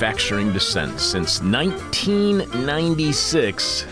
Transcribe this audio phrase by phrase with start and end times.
[0.00, 3.84] Manufacturing dissent since 1996.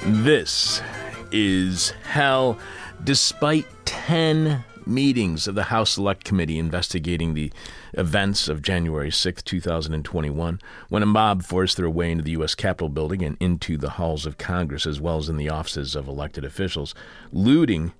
[0.00, 0.82] This
[1.30, 2.58] is hell,
[3.04, 7.52] despite 10 meetings of the House Select Committee investigating the
[7.92, 12.56] events of January 6, 2021, when a mob forced their way into the U.S.
[12.56, 16.08] Capitol building and into the halls of Congress, as well as in the offices of
[16.08, 16.92] elected officials,
[17.30, 17.92] looting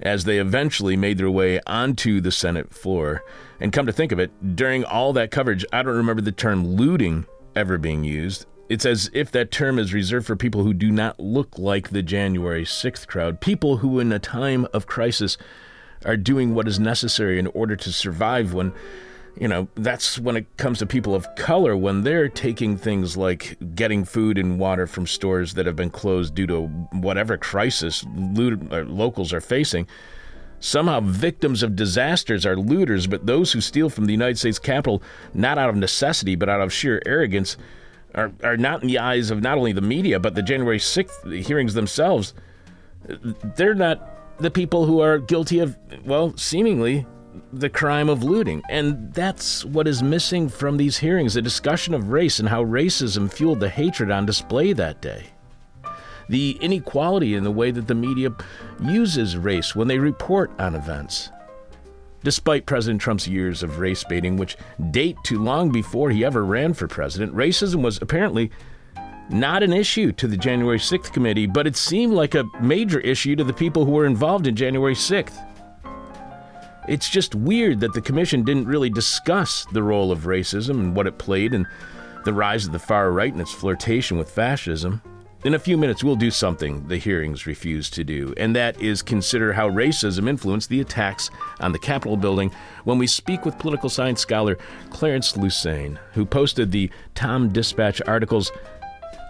[0.00, 3.22] as they eventually made their way onto the Senate floor.
[3.60, 6.66] And come to think of it, during all that coverage, I don't remember the term
[6.66, 8.46] looting ever being used.
[8.68, 12.02] It's as if that term is reserved for people who do not look like the
[12.02, 15.36] January 6th crowd, people who, in a time of crisis,
[16.04, 18.72] are doing what is necessary in order to survive when
[19.36, 23.56] you know, that's when it comes to people of color, when they're taking things like
[23.74, 28.84] getting food and water from stores that have been closed due to whatever crisis uh,
[28.86, 29.86] locals are facing.
[30.60, 35.02] Somehow, victims of disasters are looters, but those who steal from the United States Capitol,
[35.34, 37.56] not out of necessity, but out of sheer arrogance,
[38.14, 41.44] are, are not in the eyes of not only the media, but the January 6th
[41.44, 42.34] hearings themselves.
[43.56, 47.06] They're not the people who are guilty of, well, seemingly
[47.52, 48.62] the crime of looting.
[48.68, 53.32] And that's what is missing from these hearings a discussion of race and how racism
[53.32, 55.26] fueled the hatred on display that day.
[56.28, 58.30] The inequality in the way that the media
[58.82, 61.30] uses race when they report on events.
[62.24, 64.56] Despite President Trump's years of race baiting, which
[64.92, 68.52] date to long before he ever ran for president, racism was apparently
[69.28, 73.34] not an issue to the January 6th committee, but it seemed like a major issue
[73.34, 75.51] to the people who were involved in January 6th.
[76.88, 81.06] It's just weird that the commission didn't really discuss the role of racism and what
[81.06, 81.66] it played in
[82.24, 85.00] the rise of the far right and its flirtation with fascism.
[85.44, 89.02] In a few minutes, we'll do something the hearings refused to do, and that is
[89.02, 92.52] consider how racism influenced the attacks on the Capitol building
[92.84, 94.56] when we speak with political science scholar
[94.90, 98.52] Clarence Lusane, who posted the Tom Dispatch articles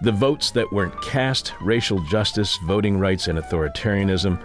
[0.02, 4.38] The Votes That Weren't Cast Racial Justice, Voting Rights, and Authoritarianism,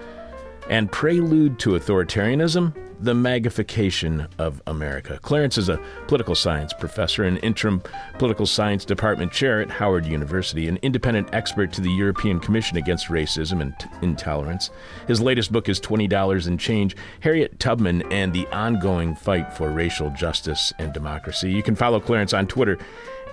[0.69, 5.19] and Prelude to Authoritarianism the MAGAfication of America.
[5.22, 7.81] Clarence is a political science professor and interim
[8.17, 13.07] political science department chair at Howard University, an independent expert to the European Commission Against
[13.07, 14.72] Racism and T- Intolerance.
[15.07, 20.09] His latest book is $20 and Change Harriet Tubman and the Ongoing Fight for Racial
[20.11, 21.51] Justice and Democracy.
[21.51, 22.79] You can follow Clarence on Twitter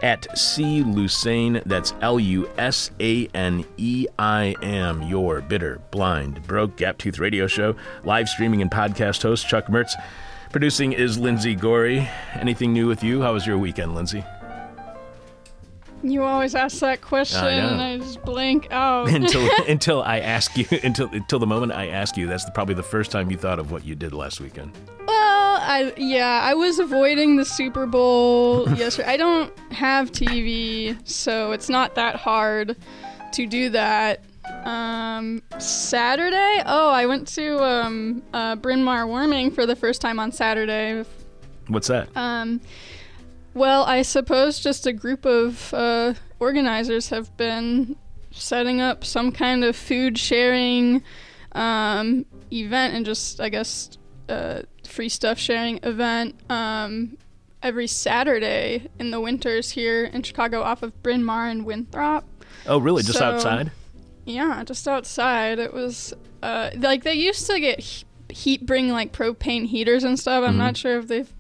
[0.05, 0.83] at C.
[0.85, 1.63] Lusane.
[1.65, 5.03] That's L U S A N E I M.
[5.03, 7.75] Your bitter, blind, broke, gap tooth radio show.
[8.05, 9.95] Live streaming and podcast host Chuck Mertz.
[10.53, 12.09] Producing is Lindsay Gorey.
[12.35, 13.23] Anything new with you?
[13.23, 14.23] How was your weekend, Lindsay?
[16.05, 19.09] You always ask that question, I and I just blank out.
[19.13, 22.27] until until I ask you until until the moment I ask you.
[22.27, 24.77] That's the, probably the first time you thought of what you did last weekend.
[25.09, 25.14] Oh,
[25.65, 29.09] I yeah, I was avoiding the Super Bowl yesterday.
[29.09, 32.77] I don't have TV, so it's not that hard
[33.33, 34.25] to do that.
[34.65, 36.63] Um, Saturday.
[36.67, 41.05] Oh, I went to um, uh, Bryn Mawr Warming for the first time on Saturday.
[41.69, 42.15] What's that?
[42.15, 42.61] Um,
[43.55, 47.97] well, I suppose just a group of uh, organizers have been
[48.33, 51.03] setting up some kind of food sharing
[51.53, 53.97] um, event and just, I guess,
[54.29, 54.63] uh,
[54.95, 57.19] free stuff sharing event um,
[57.63, 62.25] every Saturday in the winters here in Chicago off of Bryn Mawr and Winthrop.
[62.67, 63.03] Oh, really?
[63.03, 63.71] Just so- outside?
[64.27, 65.59] Yeah, just outside.
[65.59, 67.81] It was uh, like they used to get
[68.31, 70.43] heat, bring like propane heaters and stuff.
[70.45, 70.59] I'm Mm-hmm.
[70.59, 71.31] not sure if they've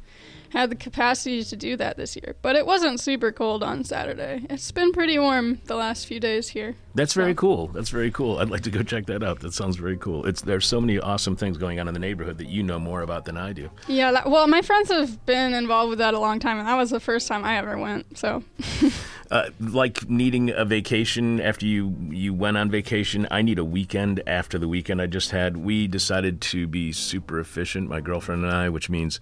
[0.54, 4.46] had the capacity to do that this year, but it wasn't super cold on Saturday.
[4.48, 6.76] It's been pretty warm the last few days here.
[6.94, 7.66] That's very cool.
[7.68, 8.38] That's very cool.
[8.38, 9.40] I'd like to go check that out.
[9.40, 10.24] That sounds very cool.
[10.26, 13.02] It's there's so many awesome things going on in the neighborhood that you know more
[13.02, 13.68] about than I do.
[13.88, 16.76] Yeah, that, well, my friends have been involved with that a long time, and that
[16.76, 18.16] was the first time I ever went.
[18.16, 18.44] So,
[19.30, 23.26] Uh, like needing a vacation after you you went on vacation.
[23.30, 25.56] I need a weekend after the weekend I just had.
[25.56, 29.20] We decided to be super efficient, my girlfriend and I, which means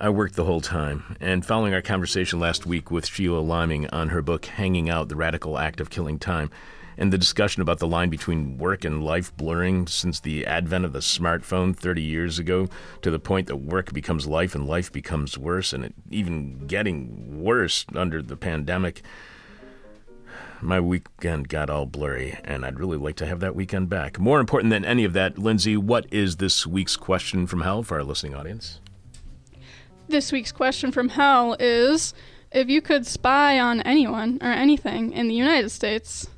[0.00, 1.16] I worked the whole time.
[1.20, 5.16] And following our conversation last week with Sheila Liming on her book Hanging Out: The
[5.16, 6.50] Radical Act of Killing Time,
[6.96, 10.92] and the discussion about the line between work and life blurring since the advent of
[10.92, 12.68] the smartphone 30 years ago
[13.02, 17.42] to the point that work becomes life and life becomes worse and it even getting
[17.42, 19.02] worse under the pandemic
[20.60, 24.18] my weekend got all blurry, and I'd really like to have that weekend back.
[24.18, 27.96] More important than any of that, Lindsay, what is this week's question from hell for
[27.96, 28.80] our listening audience?
[30.08, 32.14] This week's question from hell is
[32.50, 36.28] if you could spy on anyone or anything in the United States,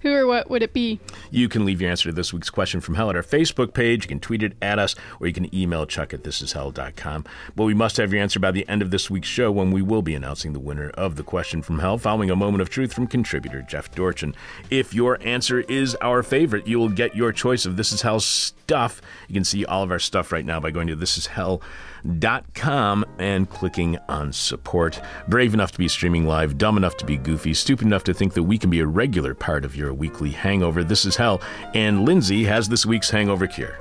[0.00, 0.98] Who or what would it be?
[1.30, 4.04] You can leave your answer to this week's question from hell at our Facebook page.
[4.04, 7.24] You can tweet it at us, or you can email chuck at thisishell.com.
[7.54, 9.82] But we must have your answer by the end of this week's show when we
[9.82, 12.94] will be announcing the winner of the question from hell, following a moment of truth
[12.94, 14.34] from contributor Jeff Dorchin.
[14.70, 18.20] If your answer is our favorite, you will get your choice of This Is Hell
[18.20, 19.02] stuff.
[19.28, 21.60] You can see all of our stuff right now by going to thisishell.com
[22.04, 25.00] and clicking on support.
[25.28, 28.34] Brave enough to be streaming live, dumb enough to be goofy, stupid enough to think
[28.34, 30.82] that we can be a regular part of your weekly hangover.
[30.84, 31.40] This is hell.
[31.74, 33.78] And Lindsay has this week's hangover cure.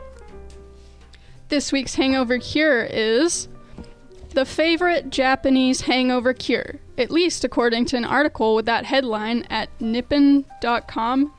[1.49, 3.47] This week's hangover cure is
[4.31, 9.69] the favorite Japanese hangover cure, at least according to an article with that headline at
[9.81, 11.33] nippon.com.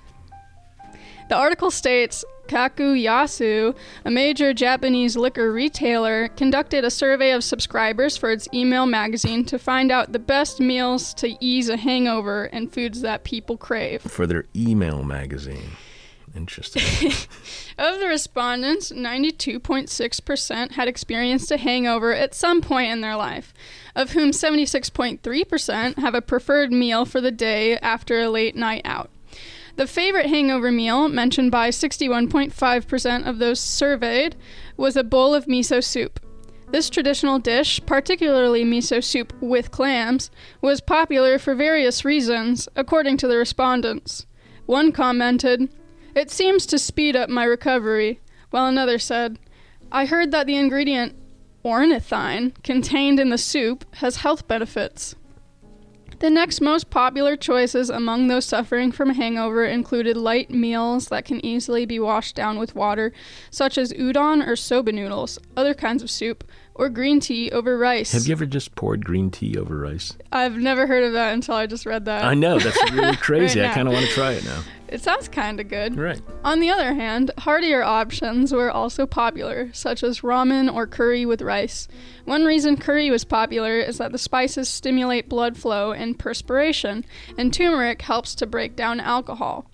[1.28, 8.32] The article states Kakuyasu, a major Japanese liquor retailer, conducted a survey of subscribers for
[8.32, 13.02] its email magazine to find out the best meals to ease a hangover and foods
[13.02, 14.02] that people crave.
[14.02, 15.76] For their email magazine.
[16.34, 17.12] Interesting.
[17.78, 23.54] of the respondents, 92.6% had experienced a hangover at some point in their life,
[23.94, 29.10] of whom 76.3% have a preferred meal for the day after a late night out.
[29.80, 34.36] The favorite hangover meal, mentioned by 61.5% of those surveyed,
[34.76, 36.20] was a bowl of miso soup.
[36.70, 40.30] This traditional dish, particularly miso soup with clams,
[40.60, 44.26] was popular for various reasons, according to the respondents.
[44.66, 45.70] One commented,
[46.14, 49.38] It seems to speed up my recovery, while another said,
[49.90, 51.16] I heard that the ingredient
[51.64, 55.14] ornithine contained in the soup has health benefits.
[56.20, 61.24] The next most popular choices among those suffering from a hangover included light meals that
[61.24, 63.14] can easily be washed down with water,
[63.50, 66.44] such as udon or soba noodles, other kinds of soup,
[66.74, 68.12] or green tea over rice.
[68.12, 70.12] Have you ever just poured green tea over rice?
[70.30, 72.22] I've never heard of that until I just read that.
[72.22, 73.60] I know, that's really crazy.
[73.60, 74.62] Right I kind of want to try it now.
[74.90, 75.96] It sounds kind of good.
[75.96, 76.20] Right.
[76.44, 81.42] On the other hand, heartier options were also popular, such as ramen or curry with
[81.42, 81.86] rice.
[82.24, 87.04] One reason curry was popular is that the spices stimulate blood flow and perspiration,
[87.38, 89.70] and turmeric helps to break down alcohol.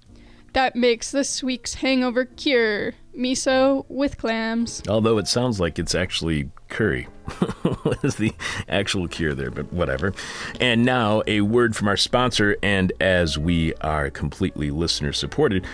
[0.52, 4.82] That makes this week's hangover cure miso with clams.
[4.86, 7.08] Although it sounds like it's actually curry.
[8.02, 8.32] is the
[8.68, 10.12] actual cure there, but whatever.
[10.60, 15.66] And now a word from our sponsor, and as we are completely listener supported,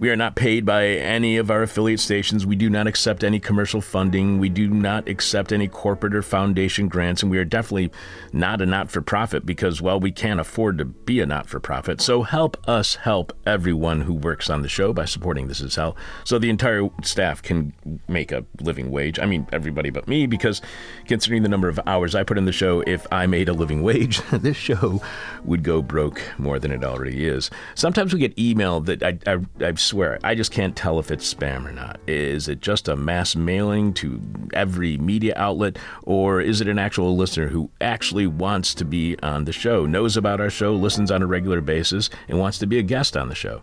[0.00, 2.46] we are not paid by any of our affiliate stations.
[2.46, 4.38] We do not accept any commercial funding.
[4.38, 7.22] We do not accept any corporate or foundation grants.
[7.22, 7.90] And we are definitely
[8.32, 11.60] not a not for profit because, well, we can't afford to be a not for
[11.60, 12.00] profit.
[12.00, 15.94] So help us help everyone who works on the show by supporting This Is Hell
[16.24, 17.74] so the entire staff can
[18.08, 19.18] make a living wage.
[19.18, 20.62] I mean, everybody but me, because
[21.08, 23.82] considering the number of hours I put in the show, if I made a living
[23.82, 25.02] wage, this show
[25.44, 27.50] would go broke more than it already is.
[27.74, 31.34] Sometimes we get email that I, I, I swear, I just can't tell if it's
[31.34, 31.98] spam or not.
[32.06, 34.22] Is it just a mass mailing to
[34.54, 39.46] every media outlet, or is it an actual listener who actually wants to be on
[39.46, 42.78] the show, knows about our show, listens on a regular basis, and wants to be
[42.78, 43.62] a guest on the show?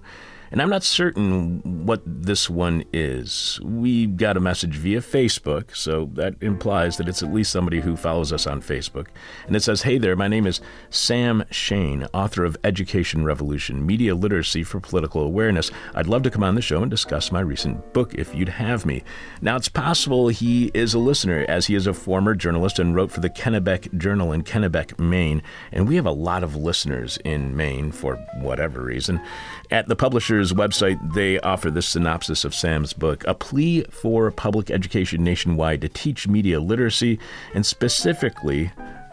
[0.51, 3.59] And I'm not certain what this one is.
[3.63, 7.95] We got a message via Facebook, so that implies that it's at least somebody who
[7.95, 9.07] follows us on Facebook.
[9.45, 14.15] And it says, Hey there, my name is Sam Shane, author of Education Revolution Media
[14.15, 15.71] Literacy for Political Awareness.
[15.95, 18.85] I'd love to come on the show and discuss my recent book if you'd have
[18.85, 19.03] me.
[19.41, 23.11] Now, it's possible he is a listener, as he is a former journalist and wrote
[23.11, 25.41] for the Kennebec Journal in Kennebec, Maine.
[25.71, 29.21] And we have a lot of listeners in Maine for whatever reason.
[29.69, 34.71] At the publisher's website, they offer this synopsis of Sam's book A plea for public
[34.71, 37.19] education nationwide to teach media literacy,
[37.53, 38.71] and specifically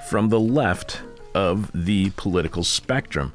[0.08, 1.02] from the left
[1.34, 3.32] of the political spectrum.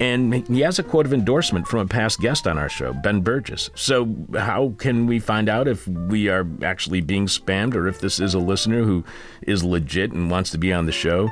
[0.00, 3.20] And he has a quote of endorsement from a past guest on our show, Ben
[3.20, 3.68] Burgess.
[3.74, 8.18] So, how can we find out if we are actually being spammed or if this
[8.18, 9.04] is a listener who
[9.42, 11.30] is legit and wants to be on the show?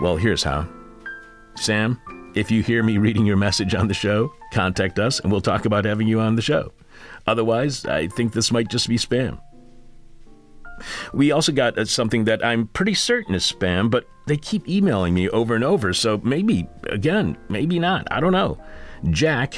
[0.00, 0.68] Well, here's how.
[1.54, 2.00] Sam,
[2.34, 5.64] if you hear me reading your message on the show, contact us and we'll talk
[5.64, 6.72] about having you on the show.
[7.26, 9.40] Otherwise, I think this might just be spam.
[11.12, 15.14] We also got uh, something that I'm pretty certain is spam, but they keep emailing
[15.14, 18.06] me over and over, so maybe, again, maybe not.
[18.10, 18.58] I don't know.
[19.10, 19.56] Jack,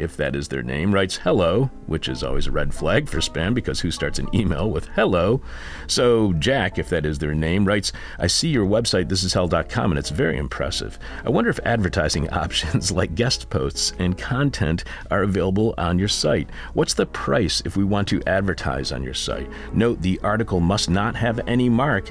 [0.00, 3.54] if that is their name, writes hello, which is always a red flag for spam
[3.54, 5.42] because who starts an email with hello?
[5.86, 10.10] So, Jack, if that is their name, writes, I see your website, thisishell.com, and it's
[10.10, 10.98] very impressive.
[11.24, 16.48] I wonder if advertising options like guest posts and content are available on your site.
[16.74, 19.50] What's the price if we want to advertise on your site?
[19.72, 22.10] Note the article must not have any mark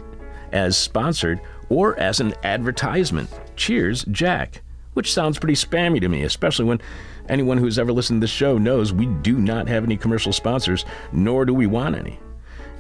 [0.52, 3.30] as sponsored or as an advertisement.
[3.56, 4.62] Cheers, Jack
[4.94, 6.82] which sounds pretty spammy to me, especially when
[7.30, 10.84] Anyone who's ever listened to this show knows we do not have any commercial sponsors,
[11.12, 12.20] nor do we want any.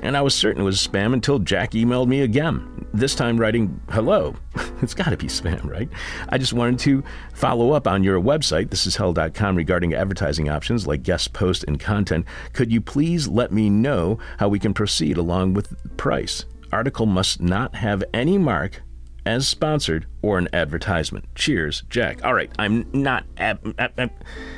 [0.01, 3.79] And I was certain it was spam until Jack emailed me again, this time writing,
[3.89, 4.35] Hello.
[4.81, 5.89] it's got to be spam, right?
[6.29, 7.03] I just wanted to
[7.33, 12.25] follow up on your website, thisishell.com, regarding advertising options like guest post and content.
[12.53, 16.45] Could you please let me know how we can proceed along with price?
[16.71, 18.81] Article must not have any mark
[19.25, 21.25] as sponsored or an advertisement.
[21.35, 22.23] Cheers, Jack.
[22.25, 24.11] All right, I'm not ab- ab-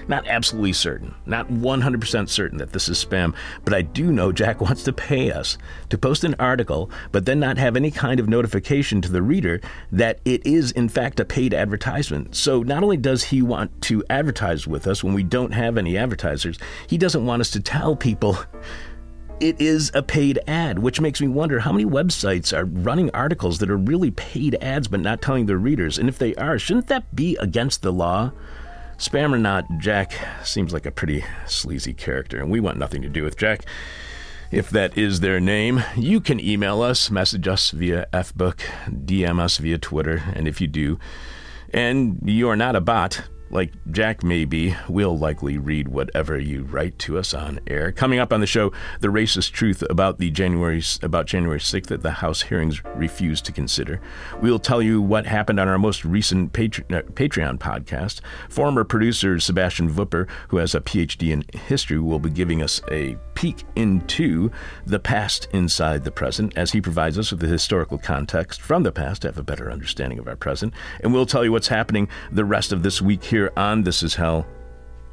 [0.08, 4.62] not absolutely certain, not 100% certain that this is spam, but I do know Jack
[4.62, 5.58] wants to pay us
[5.90, 9.62] to post an article, but then not have any kind of notification to the reader
[9.92, 12.36] that it is in fact a paid advertisement.
[12.36, 15.98] So not only does he want to advertise with us when we don't have any
[15.98, 18.38] advertisers, he doesn't want us to tell people
[19.42, 23.58] it is a paid ad, which makes me wonder how many websites are running articles
[23.58, 25.98] that are really paid ads but not telling their readers.
[25.98, 28.32] And if they are, shouldn't that be against the law?
[28.98, 33.10] Spam or not, Jack seems like a pretty sleazy character, and we want nothing to
[33.10, 33.66] do with Jack.
[34.52, 39.58] If that is their name, you can email us, message us via FBook, DM us
[39.58, 41.00] via Twitter, and if you do,
[41.74, 46.98] and you are not a bot, like Jack maybe, we'll likely read whatever you write
[47.00, 47.92] to us on air.
[47.92, 52.02] Coming up on the show, the racist truth about the January about January 6th that
[52.02, 54.00] the House hearings refused to consider.
[54.42, 58.22] We'll tell you what happened on our most recent Patre- uh, Patreon podcast.
[58.50, 63.18] Former producer Sebastian Vupper, who has a PhD in history, will be giving us a
[63.34, 64.52] peek into
[64.86, 68.92] the past inside the present as he provides us with the historical context from the
[68.92, 70.74] past to have a better understanding of our present.
[71.02, 74.16] And we'll tell you what's happening the rest of this week here on This Is
[74.16, 74.46] Hell.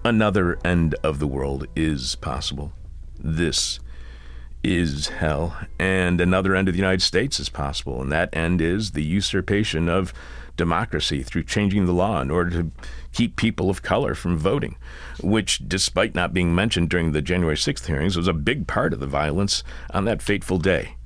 [0.04, 2.72] Another end of the world is possible.
[3.18, 3.80] This
[4.62, 5.56] is hell.
[5.78, 8.00] And another end of the United States is possible.
[8.02, 10.12] And that end is the usurpation of
[10.56, 12.70] democracy through changing the law in order to
[13.12, 14.76] keep people of color from voting,
[15.22, 19.00] which, despite not being mentioned during the January 6th hearings, was a big part of
[19.00, 19.62] the violence
[19.94, 20.96] on that fateful day.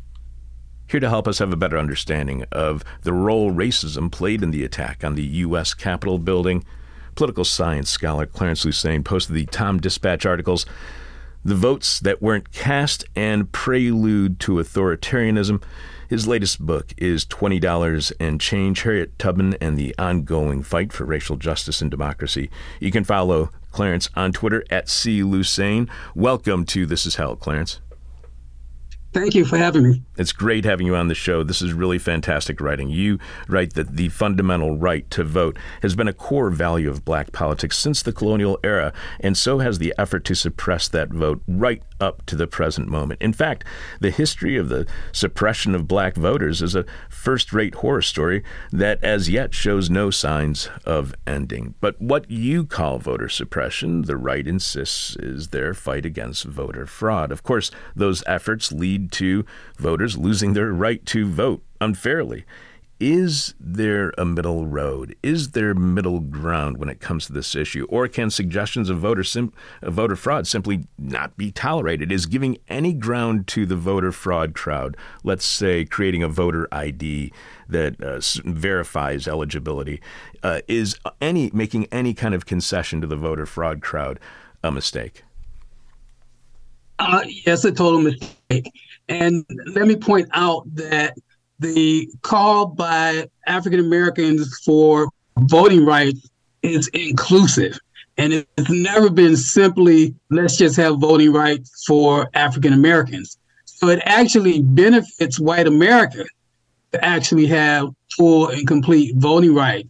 [0.88, 4.64] Here to help us have a better understanding of the role racism played in the
[4.64, 5.72] attack on the U.S.
[5.74, 6.64] Capitol building,
[7.14, 10.66] political science scholar Clarence Lusane posted the Tom Dispatch articles
[11.44, 15.62] The Votes That Weren't Cast and Prelude to Authoritarianism.
[16.08, 21.36] His latest book is $20 and Change Harriet Tubman and the Ongoing Fight for Racial
[21.36, 22.50] Justice and Democracy.
[22.80, 25.22] You can follow Clarence on Twitter at C.
[26.14, 27.80] Welcome to This Is Hell, Clarence.
[29.12, 30.02] Thank you for having me.
[30.16, 31.42] It's great having you on the show.
[31.42, 32.88] This is really fantastic writing.
[32.88, 37.30] You write that the fundamental right to vote has been a core value of black
[37.30, 41.82] politics since the colonial era, and so has the effort to suppress that vote right
[42.02, 43.22] up to the present moment.
[43.22, 43.64] In fact,
[44.00, 48.42] the history of the suppression of black voters is a first rate horror story
[48.72, 51.74] that as yet shows no signs of ending.
[51.80, 57.30] But what you call voter suppression, the right insists is their fight against voter fraud.
[57.30, 59.44] Of course, those efforts lead to
[59.78, 62.44] voters losing their right to vote unfairly.
[63.04, 65.16] Is there a middle road?
[65.24, 67.84] Is there middle ground when it comes to this issue?
[67.88, 72.12] Or can suggestions of voter, sim- of voter fraud simply not be tolerated?
[72.12, 77.32] Is giving any ground to the voter fraud crowd, let's say creating a voter ID
[77.68, 80.00] that uh, verifies eligibility,
[80.44, 84.20] uh, is any making any kind of concession to the voter fraud crowd
[84.62, 85.24] a mistake?
[87.00, 88.70] Uh, yes, a total mistake.
[89.08, 89.44] And
[89.74, 91.16] let me point out that
[91.62, 96.28] the call by African Americans for voting rights
[96.62, 97.78] is inclusive.
[98.18, 103.38] And it's never been simply, let's just have voting rights for African Americans.
[103.64, 106.24] So it actually benefits white America
[106.92, 109.88] to actually have full and complete voting rights.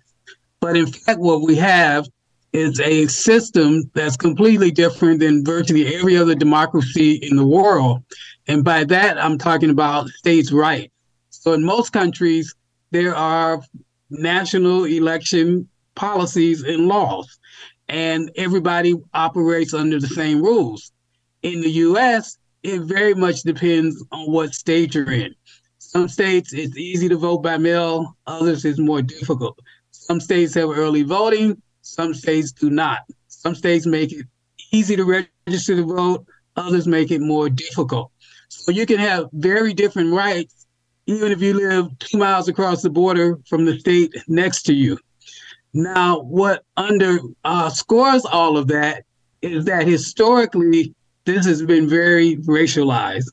[0.61, 2.07] But in fact, what we have
[2.53, 8.03] is a system that's completely different than virtually every other democracy in the world.
[8.47, 10.92] And by that, I'm talking about states' rights.
[11.43, 12.55] So in most countries,
[12.93, 13.61] there are
[14.11, 17.41] national election policies and laws,
[17.89, 20.93] and everybody operates under the same rules.
[21.43, 25.35] In the US, it very much depends on what state you're in.
[25.79, 29.59] Some states it's easy to vote by mail, others it's more difficult.
[29.91, 33.01] Some states have early voting, some states do not.
[33.27, 34.27] Some states make it
[34.71, 38.13] easy to register to vote, others make it more difficult.
[38.47, 40.62] So you can have very different rights
[41.07, 44.99] even if you live two miles across the border from the state next to you.
[45.75, 49.05] Now, what underscores uh, all of that
[49.41, 50.95] is that historically,
[51.25, 53.31] this has been very racialized.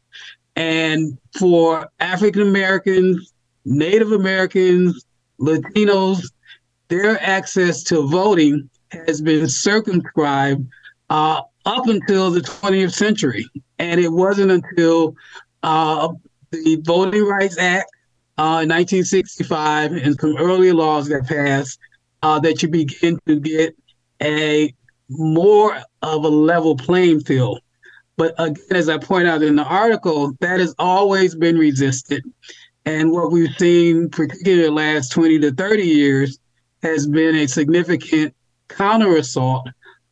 [0.56, 3.34] And for African Americans,
[3.66, 5.06] Native Americans,
[5.40, 6.24] Latinos,
[6.88, 10.68] their access to voting has been circumscribed
[11.10, 13.46] uh, up until the 20th century.
[13.78, 15.16] And it wasn't until
[15.62, 16.10] uh,
[16.52, 17.90] the Voting Rights Act
[18.38, 21.80] uh, in 1965 and some earlier laws that passed
[22.22, 23.76] uh, that you begin to get
[24.22, 24.74] a
[25.10, 27.60] more of a level playing field.
[28.18, 32.24] But again, as I point out in the article, that has always been resisted.
[32.86, 36.40] And what we've seen, particularly the last 20 to 30 years,
[36.84, 38.34] has been a significant
[38.68, 39.68] counter assault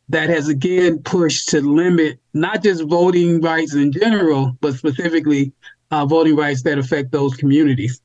[0.08, 5.52] that has again pushed to limit not just voting rights in general, but specifically
[5.90, 8.00] uh, voting rights that affect those communities.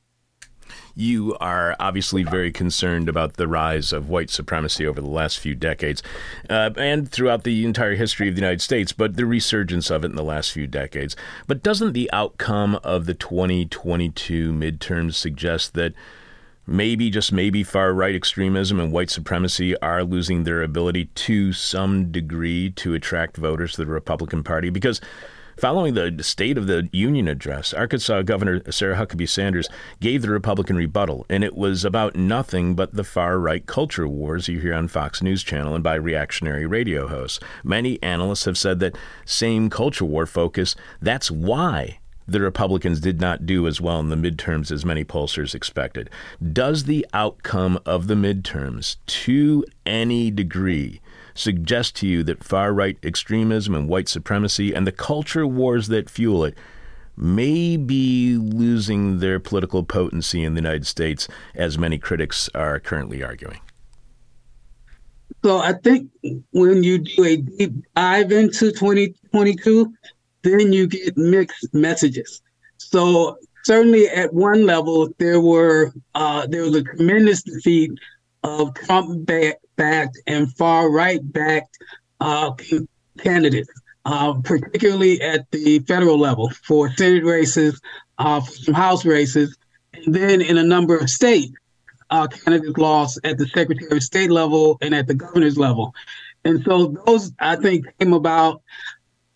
[0.96, 5.56] You are obviously very concerned about the rise of white supremacy over the last few
[5.56, 6.04] decades
[6.48, 10.10] uh, and throughout the entire history of the United States, but the resurgence of it
[10.10, 11.16] in the last few decades.
[11.48, 15.94] But doesn't the outcome of the 2022 midterms suggest that?
[16.66, 22.10] maybe, just maybe, far right extremism and white supremacy are losing their ability to some
[22.10, 24.70] degree to attract voters to the Republican Party?
[24.70, 25.00] Because
[25.56, 29.68] Following the State of the Union address, Arkansas Governor Sarah Huckabee Sanders
[30.00, 34.48] gave the Republican rebuttal, and it was about nothing but the far right culture wars
[34.48, 37.38] you hear on Fox News Channel and by reactionary radio hosts.
[37.62, 43.46] Many analysts have said that same culture war focus, that's why the Republicans did not
[43.46, 46.10] do as well in the midterms as many pollsters expected.
[46.52, 51.00] Does the outcome of the midterms, to any degree,
[51.34, 56.08] suggest to you that far right extremism and white supremacy and the culture wars that
[56.08, 56.56] fuel it
[57.16, 63.22] may be losing their political potency in the United States, as many critics are currently
[63.22, 63.60] arguing?
[65.44, 66.10] So I think
[66.52, 69.92] when you do a deep dive into 2022,
[70.42, 72.42] then you get mixed messages.
[72.78, 77.92] So certainly at one level, there were uh, there was a tremendous defeat
[78.42, 79.26] of Trump
[79.76, 81.78] backed and far right backed
[82.20, 82.52] uh,
[83.18, 83.68] candidates,
[84.04, 87.80] uh, particularly at the federal level for Senate races,
[88.18, 89.56] uh, for some House races,
[89.92, 91.52] and then in a number of states,
[92.10, 95.94] uh, candidates lost at the Secretary of State level and at the governor's level.
[96.44, 98.62] And so those, I think, came about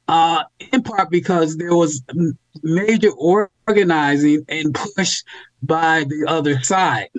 [0.09, 2.03] uh, in part because there was
[2.63, 5.23] major organizing and push
[5.63, 7.11] by the other side.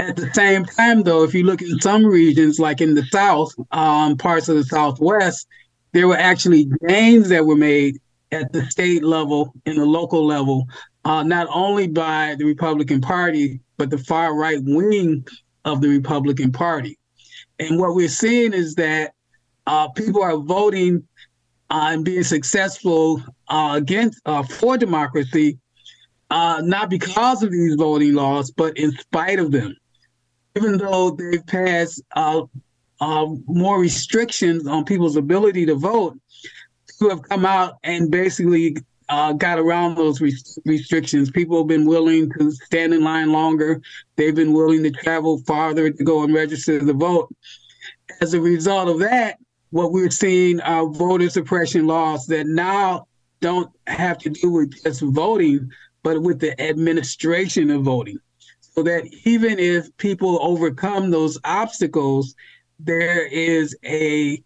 [0.00, 3.52] At the same time, though, if you look in some regions, like in the South,
[3.70, 5.46] um, parts of the Southwest,
[5.92, 7.98] there were actually gains that were made
[8.32, 10.66] at the state level and the local level,
[11.04, 15.26] uh, not only by the Republican Party, but the far right wing
[15.66, 16.98] of the Republican Party.
[17.58, 19.12] And what we're seeing is that
[19.66, 21.06] uh, people are voting
[21.68, 25.58] uh, and being successful uh, against uh, for democracy,
[26.30, 29.76] uh, not because of these voting laws, but in spite of them
[30.56, 32.42] even though they've passed uh,
[33.00, 36.18] uh, more restrictions on people's ability to vote,
[36.98, 38.76] who have come out and basically
[39.08, 40.36] uh, got around those re-
[40.66, 41.30] restrictions.
[41.30, 43.80] People have been willing to stand in line longer.
[44.16, 47.34] They've been willing to travel farther to go and register to vote.
[48.20, 49.38] As a result of that,
[49.70, 53.06] what we're seeing are voter suppression laws that now
[53.40, 55.70] don't have to do with just voting,
[56.02, 58.18] but with the administration of voting
[58.82, 62.34] that even if people overcome those obstacles,
[62.78, 64.42] there is a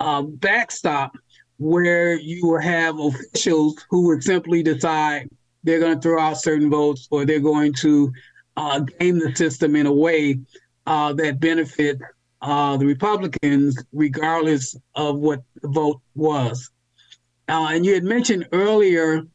[0.00, 1.16] uh, backstop
[1.58, 5.28] where you will have officials who would simply decide
[5.64, 8.12] they're going to throw out certain votes or they're going to
[8.56, 10.38] uh, game the system in a way
[10.86, 12.00] uh, that benefits
[12.40, 16.70] uh, the Republicans, regardless of what the vote was.
[17.48, 19.26] Uh, and you had mentioned earlier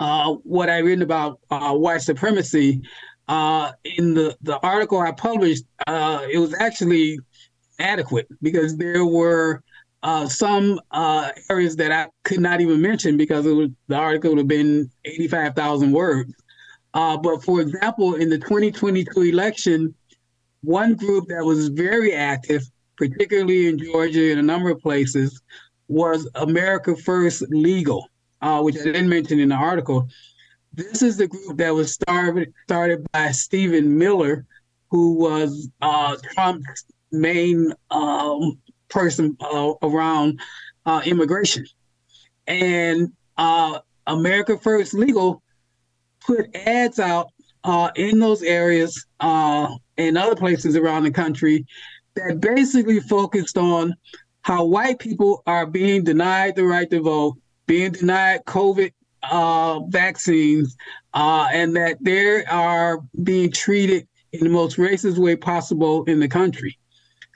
[0.00, 2.82] uh, what I written about uh, white supremacy
[3.32, 7.18] uh, in the, the article I published, uh, it was actually
[7.78, 9.62] adequate because there were
[10.02, 14.38] uh, some uh, areas that I could not even mention because was, the article would
[14.38, 16.34] have been 85,000 words.
[16.92, 19.94] Uh, but for example, in the 2022 election,
[20.60, 25.40] one group that was very active, particularly in Georgia and a number of places,
[25.88, 28.06] was America First Legal,
[28.60, 30.06] which I didn't mention in the article.
[30.74, 34.46] This is the group that was started started by Stephen Miller,
[34.90, 38.58] who was uh, Trump's main um,
[38.88, 40.40] person uh, around
[40.86, 41.66] uh, immigration,
[42.46, 45.42] and uh, America First Legal
[46.20, 47.28] put ads out
[47.64, 51.66] uh, in those areas uh, and other places around the country
[52.14, 53.94] that basically focused on
[54.40, 58.92] how white people are being denied the right to vote, being denied COVID
[59.30, 60.76] uh, vaccines
[61.14, 66.28] uh, and that they are being treated in the most racist way possible in the
[66.28, 66.78] country.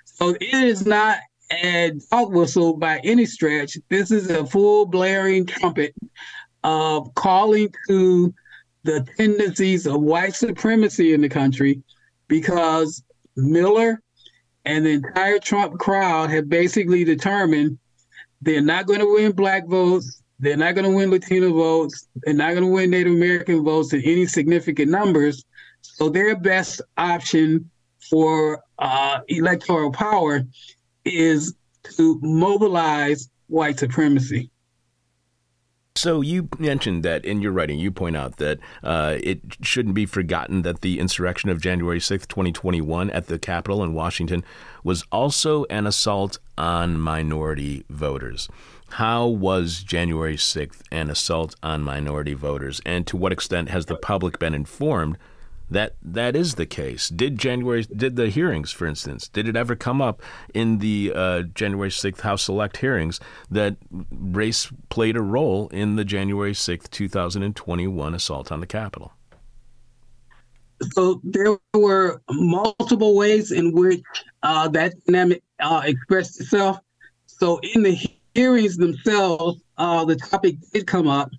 [0.05, 1.18] So it is not
[1.51, 3.77] a dog whistle by any stretch.
[3.88, 5.94] This is a full blaring trumpet
[6.64, 8.35] of calling to
[8.83, 11.83] the tendencies of white supremacy in the country
[12.29, 13.03] because
[13.37, 14.01] Miller
[14.64, 17.79] and the entire Trump crowd have basically determined
[18.42, 20.22] they're not going to win black votes.
[20.38, 22.09] They're not going to win Latino votes.
[22.16, 25.44] They're not going to win Native American votes in any significant numbers.
[25.81, 27.70] So their best option
[28.11, 30.42] for uh, electoral power
[31.05, 31.55] is
[31.96, 34.51] to mobilize white supremacy.
[35.96, 40.05] So you mentioned that in your writing, you point out that uh, it shouldn't be
[40.05, 44.44] forgotten that the insurrection of January 6th, 2021 at the Capitol in Washington
[44.85, 48.46] was also an assault on minority voters.
[48.90, 53.96] How was January 6th an assault on minority voters, and to what extent has the
[53.96, 55.18] public been informed
[55.70, 57.09] that that is the case.
[57.09, 60.22] Did January did the hearings, for instance, did it ever come up
[60.55, 63.20] in the uh, January sixth House Select hearings
[63.51, 63.77] that
[64.11, 68.61] race played a role in the January sixth, two thousand and twenty one assault on
[68.61, 69.12] the Capitol?
[70.92, 74.03] So there were multiple ways in which
[74.42, 76.79] uh, that dynamic uh, expressed itself.
[77.27, 77.99] So in the
[78.37, 81.31] hearings themselves, uh, the topic did come up.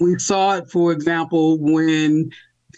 [0.00, 2.30] We saw it, for example, when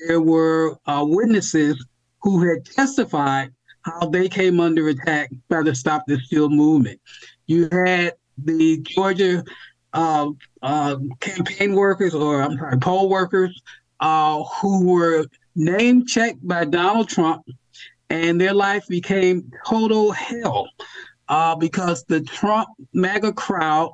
[0.06, 1.82] there were uh, witnesses
[2.22, 7.00] who had testified how they came under attack by the Stop the Steal movement.
[7.46, 9.44] You had the Georgia
[9.92, 10.30] uh,
[10.62, 13.62] uh, campaign workers, or I'm sorry, poll workers,
[14.00, 17.44] uh, who were name checked by Donald Trump,
[18.10, 20.68] and their life became total hell
[21.32, 23.90] uh, because the Trump MAGA crowd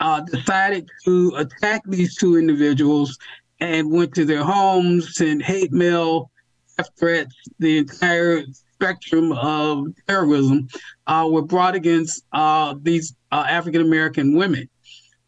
[0.00, 3.16] uh, decided to attack these two individuals
[3.60, 6.28] and went to their homes, sent hate mail,
[6.76, 10.66] death threats, the entire spectrum of terrorism
[11.06, 14.68] uh, were brought against uh, these uh, African American women.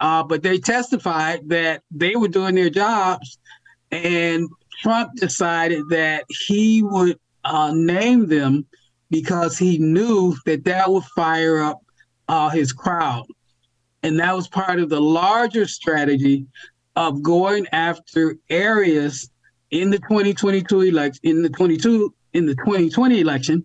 [0.01, 3.39] Uh, but they testified that they were doing their jobs,
[3.93, 4.49] and
[4.83, 8.67] Trump decided that he would uh, name them
[9.11, 11.83] because he knew that that would fire up
[12.29, 13.27] uh, his crowd.
[14.03, 16.47] And that was part of the larger strategy
[16.95, 19.31] of going after areas
[19.71, 23.65] in the 2022 election, in the 22 in the 2020 election,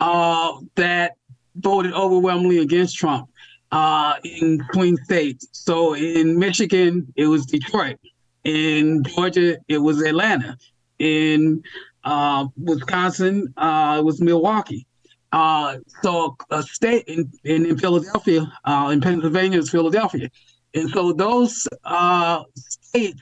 [0.00, 1.12] uh, that
[1.56, 3.28] voted overwhelmingly against Trump
[3.72, 5.48] uh, in swing states.
[5.52, 7.98] So in Michigan, it was Detroit.
[8.44, 10.56] In Georgia, it was Atlanta.
[10.98, 11.62] In
[12.04, 14.86] uh, Wisconsin, uh, it was Milwaukee.
[15.32, 20.28] Uh, so a state in, in, in Philadelphia, uh, in Pennsylvania, is Philadelphia.
[20.74, 23.20] And so those uh, states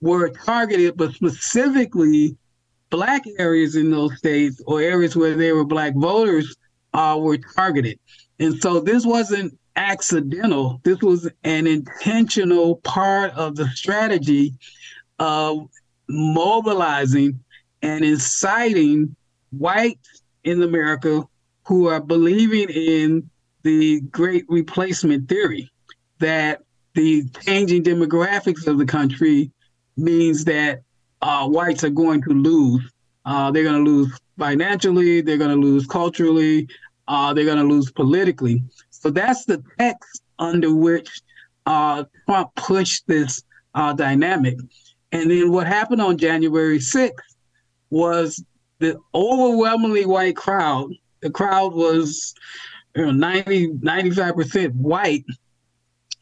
[0.00, 2.36] were targeted, but specifically
[2.90, 6.56] black areas in those states or areas where there were black voters
[6.94, 7.98] uh, were targeted.
[8.38, 10.80] And so this wasn't accidental.
[10.84, 14.54] This was an intentional part of the strategy
[15.18, 15.68] of
[16.08, 17.38] mobilizing
[17.82, 19.14] and inciting
[19.50, 21.22] whites in America
[21.64, 23.28] who are believing in
[23.62, 25.70] the great replacement theory
[26.18, 26.62] that
[26.94, 29.50] the changing demographics of the country
[29.96, 30.82] means that
[31.22, 32.90] uh, whites are going to lose.
[33.24, 36.66] Uh, they're going to lose financially, they're going to lose culturally,
[37.08, 38.62] uh, they're going to lose politically.
[38.90, 41.20] So that's the text under which
[41.66, 43.42] uh, Trump pushed this
[43.74, 44.56] uh, dynamic.
[45.12, 47.12] And then what happened on January 6th
[47.90, 48.44] was
[48.78, 52.34] the overwhelmingly white crowd, the crowd was
[52.94, 55.24] you know, 90, 95% white,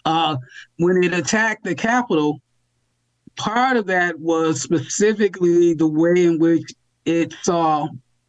[0.04, 0.36] uh,
[0.78, 2.40] when it attacked the Capitol,
[3.36, 6.62] part of that was specifically the way in which
[7.04, 7.88] it saw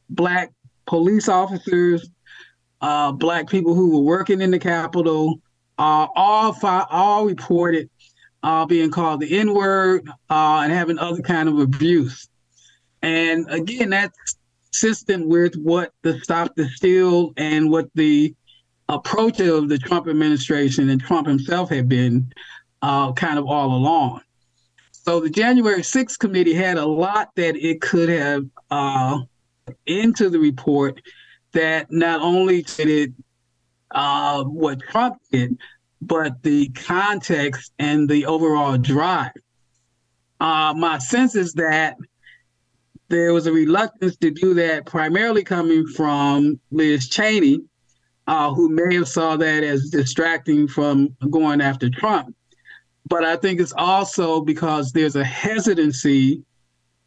[0.10, 0.52] black
[0.86, 2.10] police officers,
[2.82, 5.40] uh, black people who were working in the Capitol,
[5.78, 7.90] uh, all fi- all reported
[8.44, 12.28] uh, being called the N word uh, and having other kind of abuse.
[13.02, 18.36] And again, that's consistent with what the Stop the Steal and what the
[18.90, 22.32] approach of the Trump administration and Trump himself had been
[22.82, 24.22] uh, kind of all along.
[24.92, 29.20] So the January 6th committee had a lot that it could have uh,
[29.86, 31.02] into the report
[31.54, 33.14] that not only did it
[33.92, 35.58] uh, what Trump did,
[36.02, 39.32] but the context and the overall drive.
[40.40, 41.98] Uh, my sense is that
[43.10, 47.62] there was a reluctance to do that, primarily coming from Liz Cheney,
[48.28, 52.36] uh, who may have saw that as distracting from going after Trump.
[53.08, 56.44] But I think it's also because there's a hesitancy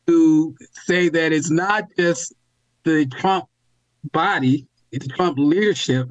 [0.06, 2.32] to say that it's not just
[2.84, 3.44] the Trump
[4.12, 6.10] body the Trump leadership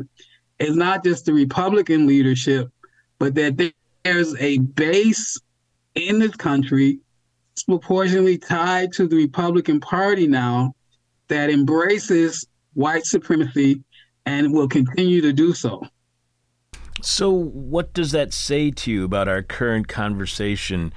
[0.59, 2.69] it's not just the Republican leadership,
[3.17, 3.73] but that
[4.03, 5.39] there's a base
[5.95, 6.99] in this country
[7.59, 10.73] disproportionately tied to the Republican Party now
[11.27, 13.83] that embraces white supremacy
[14.25, 15.85] and will continue to do so.
[17.01, 20.93] So, what does that say to you about our current conversation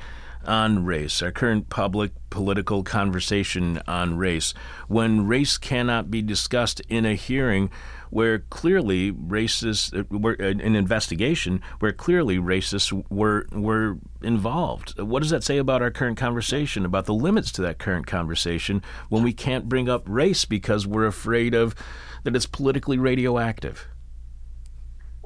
[0.46, 4.54] on race, our current public political conversation on race,
[4.88, 7.70] when race cannot be discussed in a hearing
[8.10, 15.00] where clearly racists, uh, an investigation where clearly racists were were involved?
[15.00, 18.82] What does that say about our current conversation, about the limits to that current conversation
[19.08, 21.74] when we can't bring up race because we're afraid of
[22.24, 23.88] that it's politically radioactive?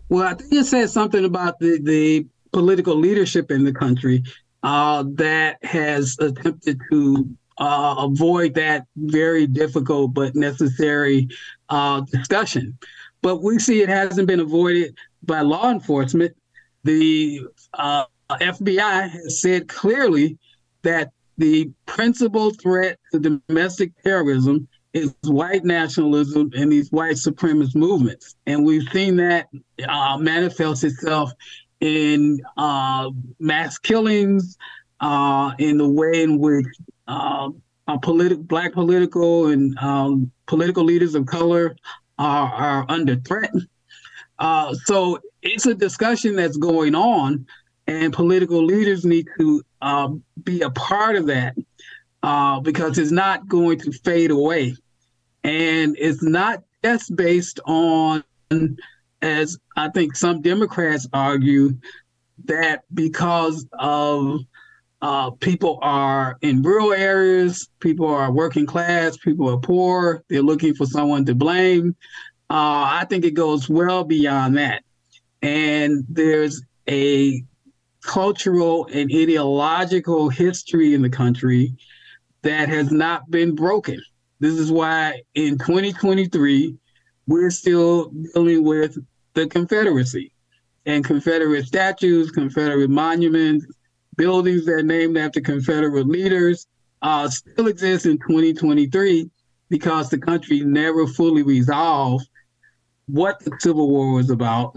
[0.09, 4.23] Well, I think it says something about the, the political leadership in the country
[4.67, 11.29] uh, that has attempted to uh, avoid that very difficult but necessary
[11.69, 12.77] uh, discussion.
[13.23, 16.37] But we see it hasn't been avoided by law enforcement.
[16.83, 17.43] The
[17.75, 20.37] uh, FBI has said clearly
[20.83, 28.35] that the principal threat to domestic terrorism is white nationalism and these white supremacist movements.
[28.47, 29.47] And we've seen that
[29.89, 31.31] uh, manifest itself
[31.81, 34.57] in uh, mass killings,
[35.01, 36.67] uh, in the way in which
[37.07, 37.51] uh,
[37.89, 41.77] politi- black political and um, political leaders of color
[42.19, 43.53] are, are under threat.
[44.39, 47.47] Uh, so it's a discussion that's going on,
[47.87, 50.09] and political leaders need to uh,
[50.43, 51.55] be a part of that
[52.23, 54.75] uh, because it's not going to fade away.
[55.45, 58.25] And it's not just based on,
[59.27, 61.77] as I think some Democrats argue,
[62.45, 64.41] that because of
[65.03, 70.75] uh, people are in rural areas, people are working class, people are poor, they're looking
[70.75, 71.97] for someone to blame.
[72.49, 74.85] Uh, I think it goes well beyond that.
[75.43, 77.43] And there's a
[78.03, 81.75] cultural and ideological history in the country
[82.43, 84.01] that has not been broken.
[84.39, 86.77] This is why in 2023,
[87.27, 88.97] we're still dealing with
[89.37, 90.33] the Confederacy
[90.87, 93.67] and Confederate statues, Confederate monuments,
[94.17, 96.67] buildings that are named after Confederate leaders
[97.03, 99.31] uh, still exist in 2023
[99.69, 102.27] because the country never fully resolved
[103.09, 104.75] what the Civil War was about,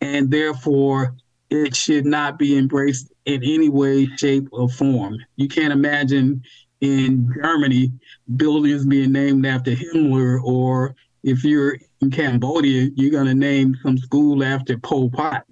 [0.00, 1.16] and therefore
[1.50, 5.16] it should not be embraced in any way, shape, or form.
[5.34, 6.42] You can't imagine
[6.80, 7.92] in Germany,
[8.36, 13.98] buildings being named after Himmler, or if you're in Cambodia, you're going to name some
[13.98, 15.44] school after Pol Pot.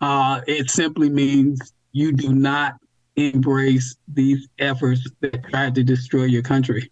[0.00, 2.74] Uh, it simply means you do not
[3.16, 6.90] embrace these efforts that try to destroy your country.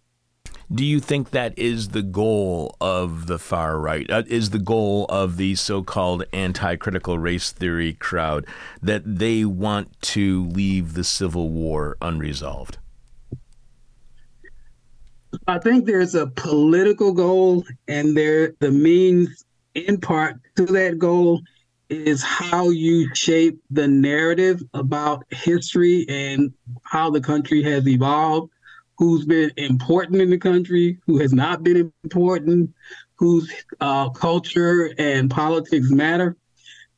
[0.71, 4.07] Do you think that is the goal of the far right?
[4.09, 8.45] Uh, is the goal of the so called anti critical race theory crowd
[8.79, 12.77] that they want to leave the Civil War unresolved?
[15.47, 21.41] I think there's a political goal, and there the means in part to that goal
[21.89, 28.51] is how you shape the narrative about history and how the country has evolved,
[28.97, 32.73] who's been important in the country, who has not been important,
[33.15, 36.37] whose uh, culture and politics matter.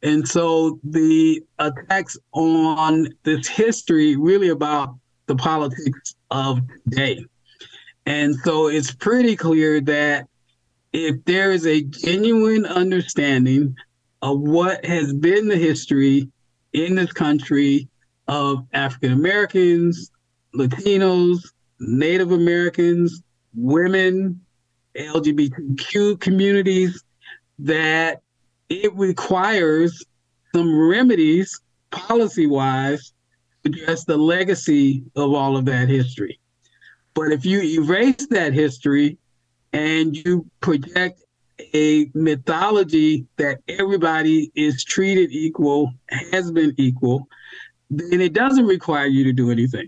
[0.03, 4.95] And so the attacks on this history really about
[5.27, 7.23] the politics of today.
[8.05, 10.27] And so it's pretty clear that
[10.93, 13.75] if there is a genuine understanding
[14.21, 16.29] of what has been the history
[16.73, 17.87] in this country
[18.27, 20.11] of African Americans,
[20.55, 21.39] Latinos,
[21.79, 23.21] Native Americans,
[23.55, 24.41] women,
[24.95, 27.03] LGBTQ communities,
[27.59, 28.21] that
[28.69, 30.03] it requires
[30.53, 31.61] some remedies
[31.91, 33.13] policy wise
[33.63, 36.39] to address the legacy of all of that history.
[37.13, 39.17] But if you erase that history
[39.73, 41.21] and you project
[41.73, 45.93] a mythology that everybody is treated equal,
[46.31, 47.27] has been equal,
[47.89, 49.87] then it doesn't require you to do anything.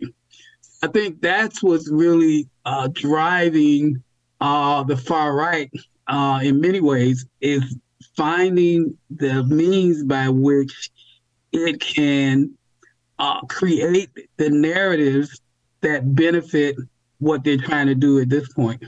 [0.81, 4.03] I think that's what's really uh, driving
[4.41, 5.71] uh, the far right
[6.07, 7.77] uh, in many ways is
[8.17, 10.91] finding the means by which
[11.53, 12.51] it can
[13.19, 15.39] uh, create the narratives
[15.81, 16.75] that benefit
[17.23, 18.83] what they're trying to do at this point.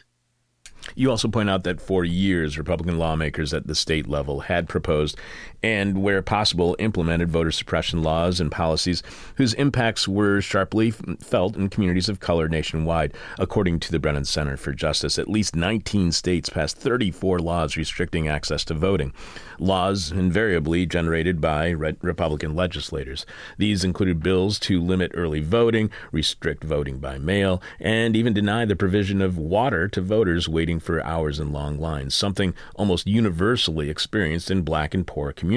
[0.93, 5.17] You also point out that for years, Republican lawmakers at the state level had proposed
[5.65, 9.01] and, where possible, implemented voter suppression laws and policies
[9.37, 13.11] whose impacts were sharply felt in communities of color nationwide.
[13.39, 18.27] According to the Brennan Center for Justice, at least 19 states passed 34 laws restricting
[18.27, 19.11] access to voting,
[19.57, 23.25] laws invariably generated by Republican legislators.
[23.57, 28.75] These included bills to limit early voting, restrict voting by mail, and even deny the
[28.75, 34.51] provision of water to voters waiting for hours in long lines, something almost universally experienced
[34.51, 35.54] in black and poor communities.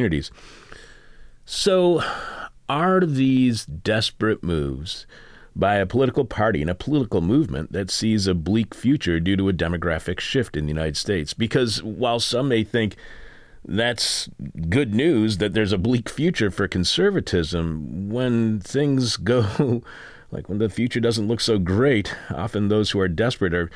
[1.44, 2.02] So,
[2.68, 5.06] are these desperate moves
[5.56, 9.48] by a political party and a political movement that sees a bleak future due to
[9.48, 11.34] a demographic shift in the United States?
[11.34, 12.96] Because while some may think
[13.64, 14.28] that's
[14.68, 19.82] good news that there's a bleak future for conservatism, when things go
[20.30, 23.70] like when the future doesn't look so great, often those who are desperate are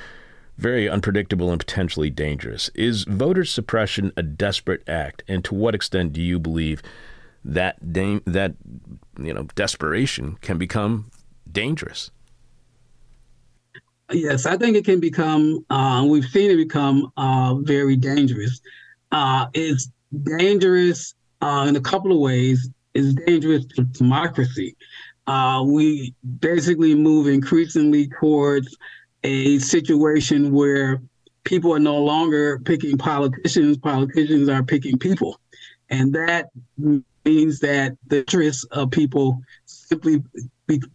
[0.57, 2.71] very unpredictable and potentially dangerous.
[2.75, 6.83] Is voter suppression a desperate act, and to what extent do you believe
[7.45, 8.55] that da- that
[9.19, 11.11] you know desperation can become
[11.51, 12.11] dangerous?
[14.11, 15.65] Yes, I think it can become.
[15.71, 18.61] Uh, we've seen it become uh, very dangerous.
[19.11, 19.91] Uh, it's
[20.25, 22.69] dangerous uh, in a couple of ways.
[22.95, 24.77] It's dangerous to democracy
[25.27, 28.77] uh, we basically move increasingly towards
[29.25, 31.01] a situation where
[31.45, 35.41] people are no longer picking politicians, politicians are picking people.
[35.91, 36.51] And that
[37.25, 40.23] means that the interest of people simply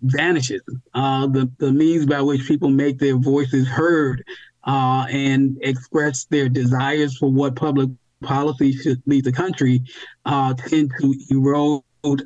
[0.01, 0.61] vanishes.
[0.93, 4.23] Uh, the, the means by which people make their voices heard
[4.63, 7.89] uh, and express their desires for what public
[8.21, 9.83] policy should lead the country
[10.25, 11.83] uh, tend to erode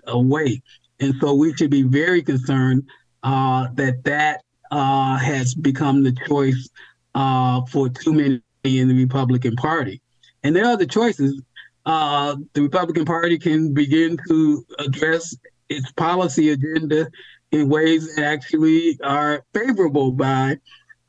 [0.07, 0.61] away.
[0.99, 2.83] And so we should be very concerned
[3.23, 6.69] uh, that that uh, has become the choice
[7.13, 10.01] uh, for too many in the Republican Party.
[10.43, 11.41] And there are other choices.
[11.85, 15.35] Uh, the Republican Party can begin to address
[15.69, 17.09] its policy agenda
[17.51, 20.57] in ways that actually are favorable by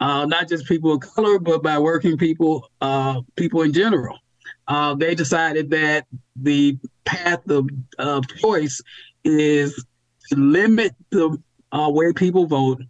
[0.00, 4.18] uh, not just people of color, but by working people, uh, people in general.
[4.96, 8.80] they decided that the path of, of choice
[9.24, 9.84] is
[10.28, 11.38] to limit the
[11.72, 12.82] uh, way people vote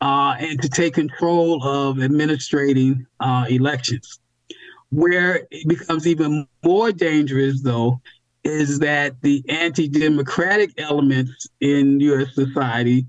[0.00, 4.20] uh, and to take control of administrating uh, elections.
[4.90, 8.00] Where it becomes even more dangerous, though,
[8.44, 12.32] is that the anti democratic elements in U.S.
[12.34, 13.06] society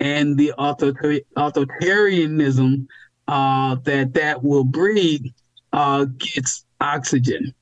[0.00, 2.86] and the authoritarianism
[3.28, 5.32] uh, that that will breed
[5.72, 7.54] uh, gets oxygen.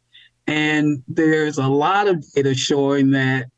[0.47, 3.51] And there's a lot of data showing that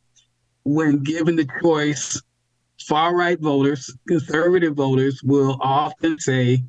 [0.65, 2.21] when given the choice,
[2.83, 6.63] far right voters, conservative voters will often say,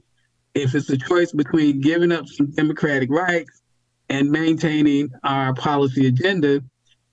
[0.54, 3.62] if it's a choice between giving up some democratic rights
[4.10, 6.62] and maintaining our policy agenda,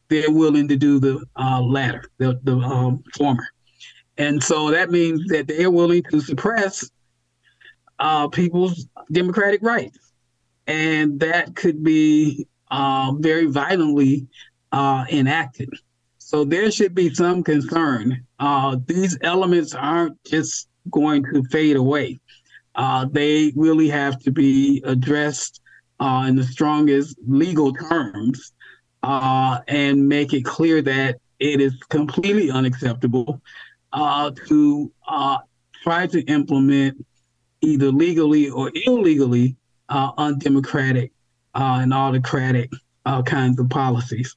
[0.09, 3.47] they're willing to do the uh, latter, the, the um, former.
[4.19, 6.91] And so that means that they are willing to suppress
[7.99, 10.13] uh, people's democratic rights.
[10.67, 14.27] And that could be uh, very violently
[14.73, 15.71] uh, enacted.
[16.31, 18.25] So there should be some concern.
[18.38, 22.21] Uh, these elements aren't just going to fade away.
[22.77, 25.61] Uh, they really have to be addressed
[25.99, 28.53] uh, in the strongest legal terms
[29.03, 33.40] uh, and make it clear that it is completely unacceptable
[33.93, 35.38] uh, to uh,
[35.83, 37.05] try to implement
[37.61, 39.57] either legally or illegally
[39.88, 41.11] undemocratic
[41.57, 42.71] and autocratic
[43.25, 44.37] kinds of policies.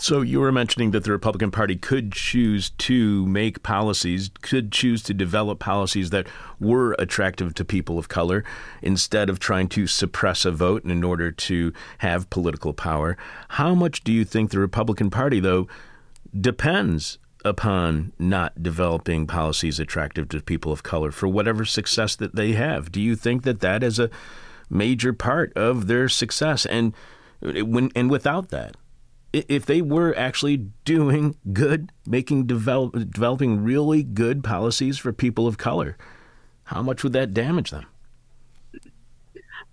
[0.00, 5.02] So you were mentioning that the Republican Party could choose to make policies, could choose
[5.02, 6.28] to develop policies that
[6.60, 8.44] were attractive to people of color
[8.80, 13.16] instead of trying to suppress a vote in order to have political power.
[13.48, 15.66] How much do you think the Republican Party, though,
[16.40, 22.52] depends upon not developing policies attractive to people of color for whatever success that they
[22.52, 22.92] have?
[22.92, 24.10] Do you think that that is a
[24.70, 26.64] major part of their success?
[26.66, 26.94] And
[27.40, 28.76] when and without that,
[29.32, 35.58] if they were actually doing good, making develop, developing really good policies for people of
[35.58, 35.96] color,
[36.64, 37.86] how much would that damage them?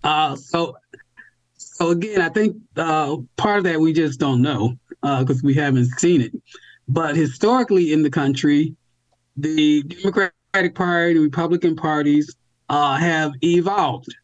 [0.03, 0.77] Uh, so,
[1.55, 5.53] so again, I think uh, part of that we just don't know because uh, we
[5.53, 6.31] haven't seen it.
[6.87, 8.75] But historically in the country,
[9.37, 12.35] the Democratic Party, the Republican parties
[12.69, 14.15] uh, have evolved,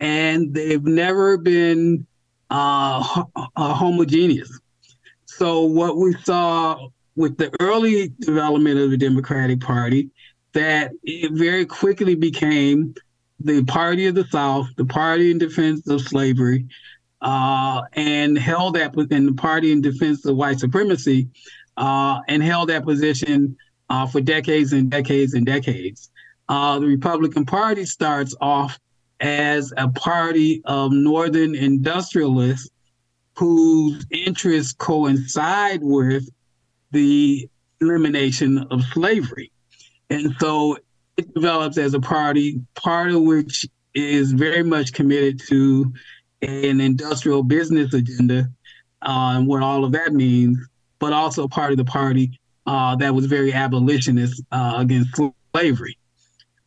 [0.00, 2.06] and they've never been
[2.50, 4.60] uh, uh, homogeneous.
[5.24, 10.10] So what we saw with the early development of the Democratic Party,
[10.52, 12.94] that it very quickly became
[13.40, 16.66] the Party of the South, the Party in Defense of Slavery,
[17.20, 21.28] uh, and held that within the Party in Defense of White Supremacy,
[21.76, 23.56] uh, and held that position
[23.90, 26.10] uh, for decades and decades and decades.
[26.48, 28.78] Uh, the Republican Party starts off
[29.20, 32.68] as a party of Northern industrialists
[33.36, 36.28] whose interests coincide with
[36.92, 37.48] the
[37.80, 39.50] elimination of slavery.
[40.10, 40.78] And so
[41.16, 45.92] it develops as a party, part of which is very much committed to
[46.42, 48.48] an industrial business agenda
[49.02, 50.58] uh, and what all of that means,
[50.98, 55.18] but also part of the party uh, that was very abolitionist uh, against
[55.52, 55.96] slavery.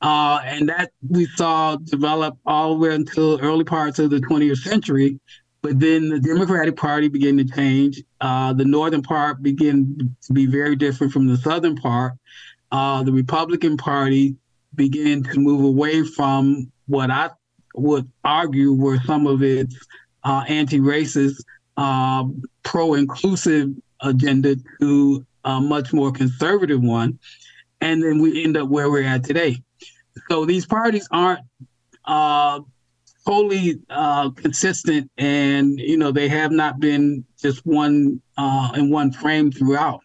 [0.02, 4.58] Uh, and that we saw develop all the way until early parts of the 20th
[4.58, 5.20] century.
[5.62, 8.02] But then the Democratic Party began to change.
[8.22, 12.14] Uh, the northern part began to be very different from the southern part.
[12.72, 14.36] Uh, the Republican Party
[14.76, 17.32] began to move away from what I
[17.76, 19.76] would argue were some of its
[20.24, 21.44] uh, anti-racist,
[21.78, 22.26] uh,
[22.64, 27.20] pro-inclusive agenda to a much more conservative one,
[27.82, 29.62] and then we end up where we're at today.
[30.30, 31.42] So these parties aren't
[32.06, 32.62] uh,
[33.26, 39.12] totally uh, consistent, and you know they have not been just one uh, in one
[39.12, 40.02] frame throughout.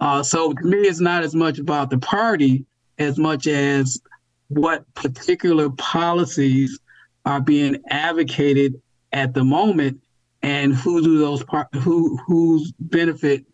[0.00, 2.64] Uh, so to me, it's not as much about the party
[2.98, 4.00] as much as
[4.48, 6.78] what particular policies
[7.24, 8.80] are being advocated
[9.12, 10.00] at the moment,
[10.42, 13.44] and who do those par- who who's benefit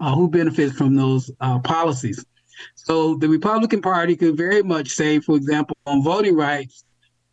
[0.00, 2.24] uh, who benefits from those uh, policies.
[2.74, 6.84] So the Republican Party could very much say, for example, on voting rights,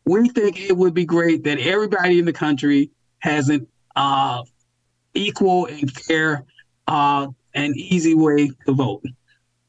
[0.05, 4.43] we think it would be great that everybody in the country has an uh,
[5.13, 6.45] equal and fair
[6.87, 9.03] uh, and easy way to vote,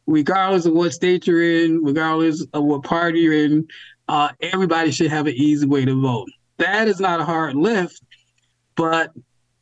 [0.07, 3.67] regardless of what state you're in, regardless of what party you're in.
[4.09, 6.29] Uh, everybody should have an easy way to vote.
[6.59, 8.01] That is not a hard lift,
[8.77, 9.13] but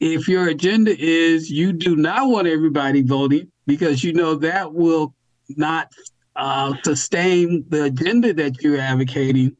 [0.01, 5.15] if your agenda is you do not want everybody voting because you know that will
[5.51, 5.93] not
[6.37, 9.57] uh, sustain the agenda that you're advocating,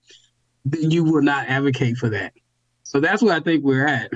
[0.65, 2.33] then you will not advocate for that.
[2.83, 4.11] So that's where I think we're at.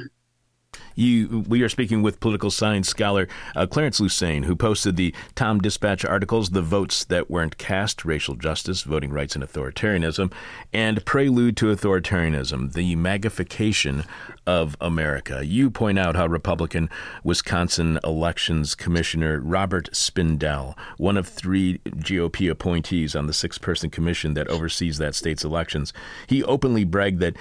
[0.99, 5.61] You, we are speaking with political science scholar uh, Clarence Lusane, who posted the Tom
[5.61, 10.33] Dispatch articles, The Votes That Weren't Cast, Racial Justice, Voting Rights and Authoritarianism,
[10.73, 14.07] and Prelude to Authoritarianism, The MAGAfication
[14.45, 15.47] of America.
[15.47, 16.91] You point out how Republican
[17.23, 24.35] Wisconsin Elections Commissioner Robert Spindell, one of three GOP appointees on the six person commission
[24.35, 25.93] that oversees that state's elections,
[26.27, 27.37] he openly bragged that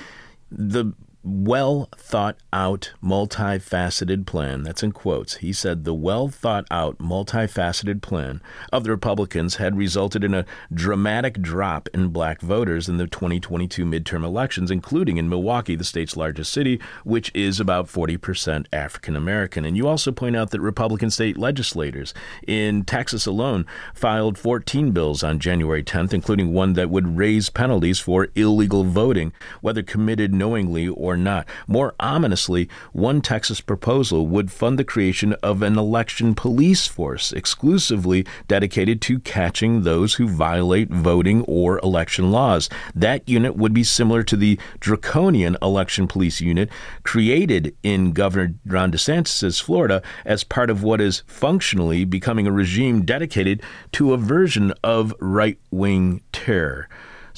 [0.51, 0.93] the
[1.27, 8.01] well thought out, multifaceted plan, that's in quotes, he said the well thought out, multifaceted
[8.01, 13.07] plan of the Republicans had resulted in a dramatic drop in black voters in the
[13.07, 19.15] 2022 midterm elections, including in Milwaukee, the state's largest city, which is about 40% African
[19.15, 19.65] American.
[19.65, 22.13] And you also point out that Republican state legislators
[22.47, 27.99] in Texas alone filed 14 bills on January 10th, including one that would raise penalties
[27.99, 31.47] for illegal voting, whether committed knowingly or not.
[31.67, 38.25] More ominously, one Texas proposal would fund the creation of an election police force exclusively
[38.47, 42.69] dedicated to catching those who violate voting or election laws.
[42.95, 46.69] That unit would be similar to the draconian election police unit
[47.03, 53.03] created in Governor Ron DeSantis' Florida as part of what is functionally becoming a regime
[53.03, 53.61] dedicated
[53.93, 56.87] to a version of right wing terror.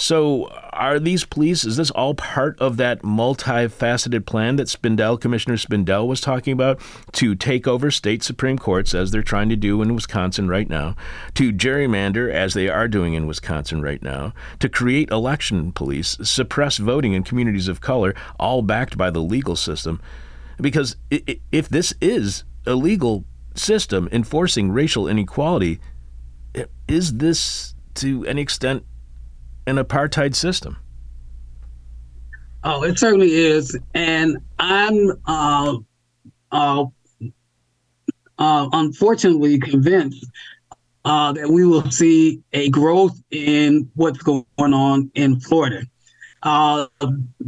[0.02, 5.58] So, are these police, is this all part of that multifaceted plan that Spindell, Commissioner
[5.58, 6.80] Spindell, was talking about
[7.12, 10.96] to take over state Supreme Courts, as they're trying to do in Wisconsin right now,
[11.34, 16.78] to gerrymander, as they are doing in Wisconsin right now, to create election police, suppress
[16.78, 20.02] voting in communities of color, all backed by the legal system?
[20.62, 25.82] Because if this is a legal system enforcing racial inequality,
[26.88, 28.86] is this to any extent
[29.68, 30.78] an apartheid system.
[32.64, 35.78] Oh, it certainly is, and I'm uh,
[36.52, 36.86] uh,
[38.38, 40.26] uh, unfortunately convinced
[41.06, 45.84] uh, that we will see a growth in what's going on in Florida.
[46.44, 46.88] Uh,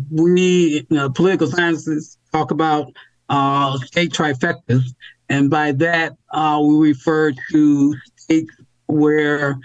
[0.09, 2.87] we, you know, political scientists talk about
[3.27, 4.83] uh, state trifectas,
[5.27, 8.51] and by that we refer to states
[8.87, 9.57] where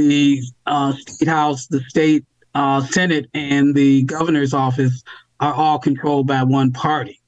[0.00, 2.24] the uh, state house, the state
[2.54, 5.02] uh, senate, and the governor's office
[5.40, 7.20] are all controlled by one party.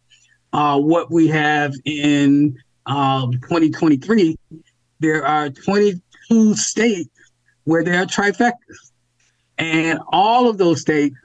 [0.53, 2.57] Uh, what we have in
[2.87, 4.65] 2023, um,
[5.01, 7.11] there are 22 states
[7.65, 8.93] where there are trifectas,
[9.59, 11.17] and all of those states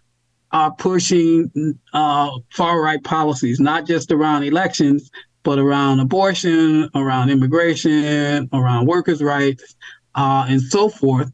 [0.52, 5.12] are pushing uh, far right policies, not just around elections,
[5.44, 9.76] but around abortion, around immigration, around workers' rights,
[10.18, 11.32] uh, and so forth.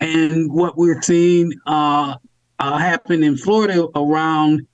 [0.00, 2.16] And what we're seeing uh,
[2.58, 4.66] uh, happen in Florida around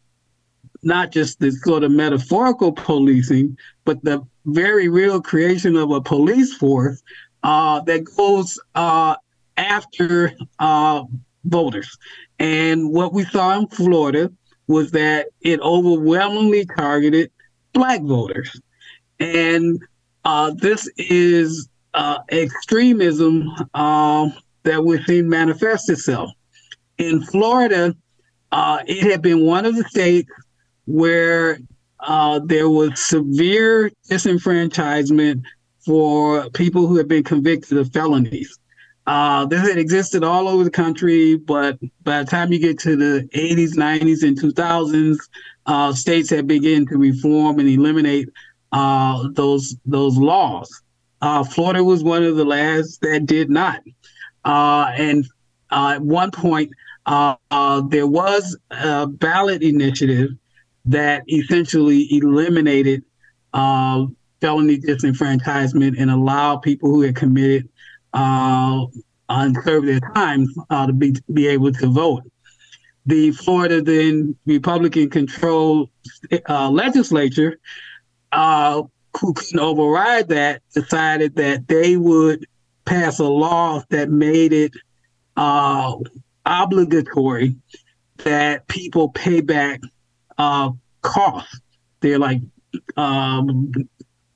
[0.83, 6.55] not just the sort of metaphorical policing, but the very real creation of a police
[6.55, 7.03] force
[7.43, 9.17] uh, that goes uh,
[9.57, 11.03] after uh,
[11.45, 11.99] voters.
[12.39, 14.33] And what we saw in Florida
[14.69, 17.31] was that it overwhelmingly targeted
[17.73, 18.61] black voters.
[19.19, 19.83] And
[20.25, 24.29] uh, this is uh, extremism uh,
[24.65, 26.31] that we're seeing manifest itself.
[26.99, 27.95] In Florida,
[28.53, 30.31] uh, it had been one of the states
[30.87, 31.59] where
[32.01, 35.43] uh, there was severe disenfranchisement
[35.85, 38.59] for people who had been convicted of felonies.
[39.07, 42.95] Uh, this had existed all over the country, but by the time you get to
[42.95, 45.17] the 80s, 90s, and 2000s,
[45.65, 48.29] uh, states had begun to reform and eliminate
[49.35, 50.83] those those laws.
[51.21, 53.83] Uh, Florida was one of the last that did not.
[54.45, 55.27] Uh, and
[55.71, 56.71] uh, at one point,
[57.07, 60.31] there was a ballot initiative
[60.85, 63.03] that essentially eliminated
[64.41, 67.69] felony disenfranchisement and allowed people who had committed
[68.15, 68.85] uh,
[69.29, 72.23] and serve their time uh, to be be able to vote.
[73.07, 75.91] The Florida then Republican controlled
[76.49, 77.59] uh, legislature,
[78.33, 78.83] uh,
[79.21, 82.47] who couldn't override that, decided that they would
[82.85, 84.73] pass a law that made it
[85.37, 85.95] uh,
[86.47, 87.57] obligatory
[88.19, 89.81] that people pay back
[90.39, 90.71] uh,
[91.03, 91.61] costs.
[92.01, 92.41] They're like
[92.97, 93.73] um,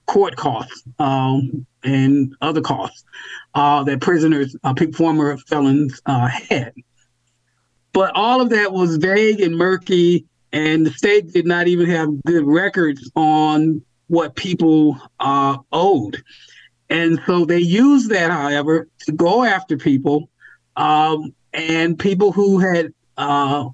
[0.07, 3.05] court costs um, and other costs
[3.55, 6.73] uh, that prisoners, uh, former felons, uh, had.
[7.93, 12.23] But all of that was vague and murky, and the state did not even have
[12.25, 13.83] good records on
[14.13, 16.23] what people uh, owed.
[16.91, 20.29] And so they used that, however, to go after people
[20.77, 23.71] um, and people who had, uh,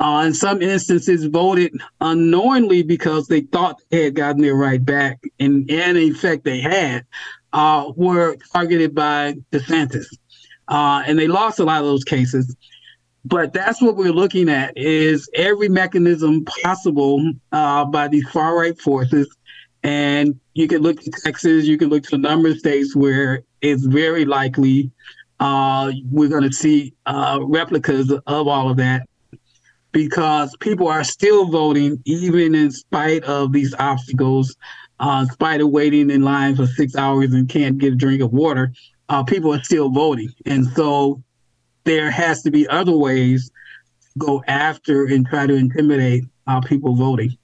[0.00, 5.20] uh, in some instances, voted unknowingly because they thought they had gotten their right back,
[5.38, 7.06] and, and in effect, they had
[7.52, 10.06] uh, were targeted by DeSantis.
[10.66, 12.56] Uh, and they lost a lot of those cases.
[13.24, 18.76] But that's what we're looking at is every mechanism possible uh, by these far right
[18.80, 19.32] forces.
[19.82, 23.42] And you can look to Texas, you can look to a number of states where
[23.60, 24.90] it's very likely
[25.40, 29.08] uh, we're going to see uh, replicas of all of that
[29.90, 34.56] because people are still voting even in spite of these obstacles
[35.00, 38.22] uh, in spite of waiting in line for six hours and can't get a drink
[38.22, 38.72] of water,
[39.08, 40.30] uh, people are still voting.
[40.46, 41.22] And so
[41.84, 43.50] there has to be other ways
[44.12, 47.36] to go after and try to intimidate uh, people voting.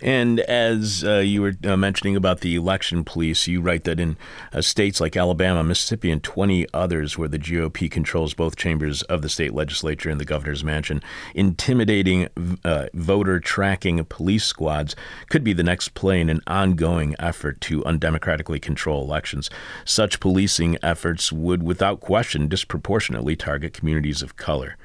[0.00, 4.16] And as uh, you were uh, mentioning about the election police, you write that in
[4.52, 9.22] uh, states like Alabama, Mississippi, and 20 others where the GOP controls both chambers of
[9.22, 11.02] the state legislature and the governor's mansion,
[11.34, 12.28] intimidating
[12.64, 14.94] uh, voter tracking police squads
[15.30, 19.50] could be the next play in an ongoing effort to undemocratically control elections.
[19.84, 24.76] Such policing efforts would, without question, disproportionately target communities of color.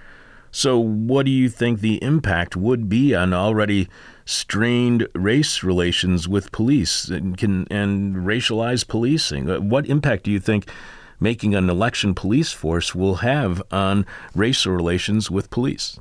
[0.52, 3.88] So, what do you think the impact would be on already
[4.26, 9.50] strained race relations with police and, can, and racialized policing?
[9.50, 10.70] Uh, what impact do you think
[11.22, 15.98] making an election police force will have on racial relations with police?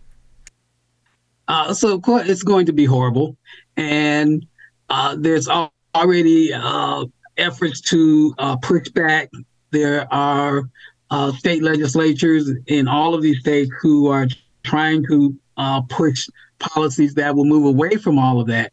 [1.46, 3.36] Uh, so, it's going to be horrible.
[3.76, 4.44] And
[4.88, 5.48] uh, there's
[5.94, 7.04] already uh,
[7.36, 9.30] efforts to uh, push back.
[9.70, 10.68] There are
[11.10, 14.26] uh, state legislatures in all of these states who are
[14.62, 18.72] trying to uh, push policies that will move away from all of that.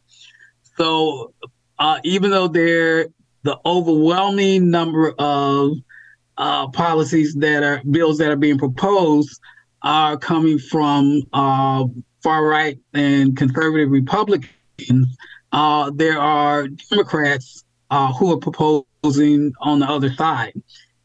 [0.77, 1.33] So
[1.79, 3.07] uh, even though there
[3.43, 5.77] the overwhelming number of
[6.37, 9.39] uh, policies that are bills that are being proposed
[9.83, 11.85] are coming from uh,
[12.21, 15.17] far right and conservative Republicans,
[15.51, 20.53] uh, there are Democrats uh, who are proposing on the other side.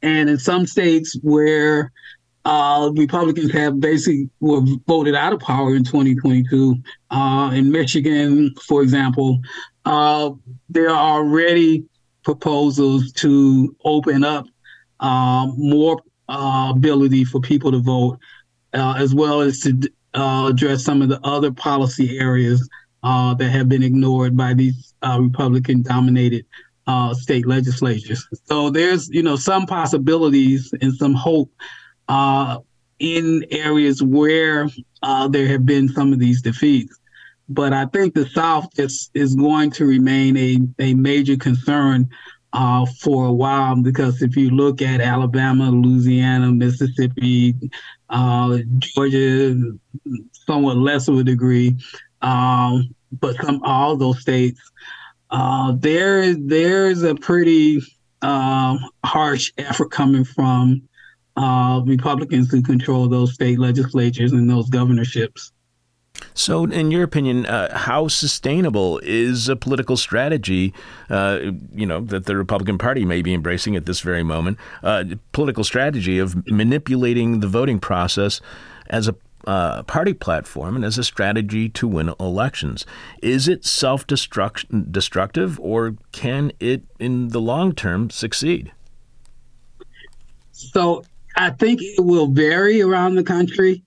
[0.03, 1.93] And in some states where
[2.45, 6.77] uh, Republicans have basically were voted out of power in 2022.
[7.11, 9.39] Uh, in Michigan, for example,
[9.85, 10.31] uh,
[10.69, 11.85] there are already
[12.25, 14.47] proposals to open up
[15.01, 18.19] um, more uh, ability for people to vote,
[18.75, 19.79] uh, as well as to
[20.15, 22.69] uh, address some of the other policy areas
[23.03, 26.45] that have been ignored by these Republican-dominated
[27.15, 28.27] state legislatures.
[28.45, 31.51] So there's, you know, some possibilities and some hope
[32.13, 32.59] uh,
[32.99, 34.69] in areas where
[35.03, 36.99] uh, there have been some of these defeats.
[37.49, 42.09] But I think the South is, is going to remain a, a major concern
[42.53, 47.55] uh, for a while because if you look at Alabama, Louisiana, Mississippi,
[48.11, 49.59] uh, Georgia,
[50.33, 51.75] somewhat less of a degree,
[52.21, 54.61] um, but some all those states,
[55.31, 57.81] uh, there there's a pretty
[58.21, 60.83] uh, harsh effort coming from
[61.37, 65.53] uh, Republicans who control those state legislatures and those governorships.
[66.35, 70.73] So, in your opinion, uh, how sustainable is a political strategy,
[71.11, 71.39] uh,
[71.75, 75.65] you know, that the Republican Party may be embracing at this very moment, uh, political
[75.65, 78.41] strategy of manipulating the voting process
[78.89, 79.17] as a
[79.47, 82.87] uh, party platform and as a strategy to win elections?
[83.23, 88.73] Is it self-destructive, or can it, in the long term, succeed?
[90.53, 91.03] So,
[91.37, 93.83] I think it will vary around the country.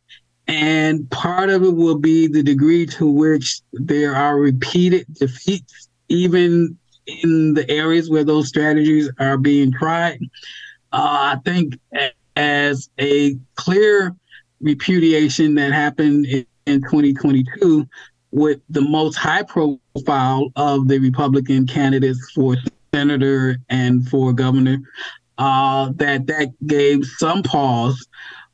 [0.47, 6.77] And part of it will be the degree to which there are repeated defeats, even
[7.07, 10.19] in the areas where those strategies are being tried.
[10.91, 11.79] Uh, I think
[12.35, 14.15] as a clear
[14.61, 17.87] repudiation that happened in, in 2022
[18.31, 22.55] with the most high profile of the Republican candidates for
[22.93, 24.77] senator and for governor,
[25.37, 28.07] uh, that that gave some pause.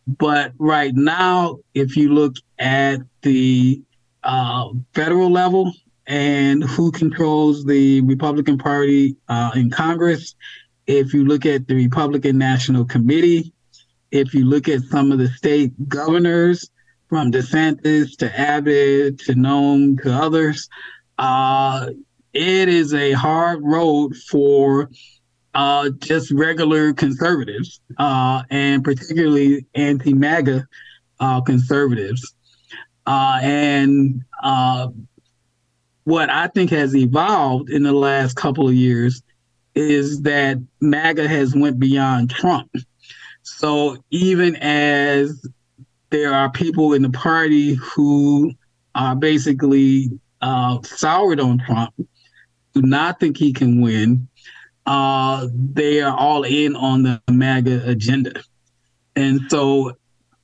[0.08, 3.82] But right now, if you look at the
[4.24, 5.74] uh, federal level
[6.08, 10.36] and who controls the Republican Party uh, in Congress,
[10.88, 13.54] if you look at the Republican National Committee,
[14.10, 16.70] if you look at some of the state governors,
[17.12, 20.70] from DeSantis to Abbott to Noem to others,
[21.18, 21.88] uh,
[22.32, 24.90] it is a hard road for
[25.54, 30.68] uh, just regular conservatives, uh, and particularly anti MAGA
[31.20, 32.34] uh, conservatives.
[33.06, 34.88] Uh, and uh,
[36.04, 39.22] what I think has evolved in the last couple of years
[39.76, 42.70] is that MAGA has went beyond Trump.
[43.44, 45.46] So even as
[46.10, 48.52] there are people in the party who
[48.96, 50.10] are basically
[50.42, 51.94] uh, soured on Trump,
[52.74, 54.28] do not think he can win,
[54.86, 58.42] uh, they are all in on the MAGA agenda.
[59.16, 59.98] And so,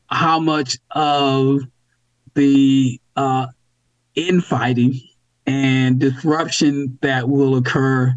[0.09, 1.61] how much of
[2.33, 3.47] the uh,
[4.15, 4.99] infighting
[5.45, 8.13] and disruption that will occur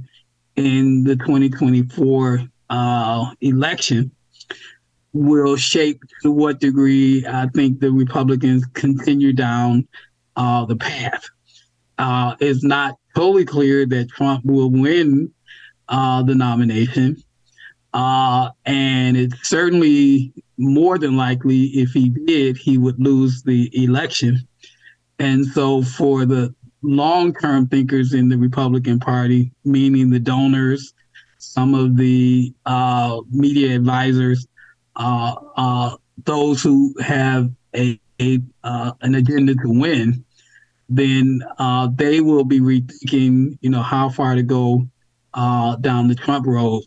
[0.57, 4.11] in the 2024 uh, election
[5.13, 9.89] will shape to what degree I think the Republicans continue down
[10.37, 11.29] uh, the path.
[11.99, 15.33] Uh, it's not totally clear that Trump will win
[15.91, 17.23] uh, the nomination.
[17.93, 24.39] Uh, and it's certainly more than likely if he did, he would lose the election.
[25.19, 30.95] And so, for the long term thinkers in the Republican Party, meaning the donors,
[31.39, 34.47] some of the uh, media advisors,
[34.97, 40.25] uh, uh, those who have a, a uh, an agenda to win,
[40.89, 41.43] then
[41.97, 44.89] they will be rethinking, you know, how far to go
[45.35, 46.83] uh, down the Trump road,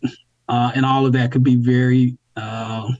[0.48, 2.90] uh, and all of that could be very uh,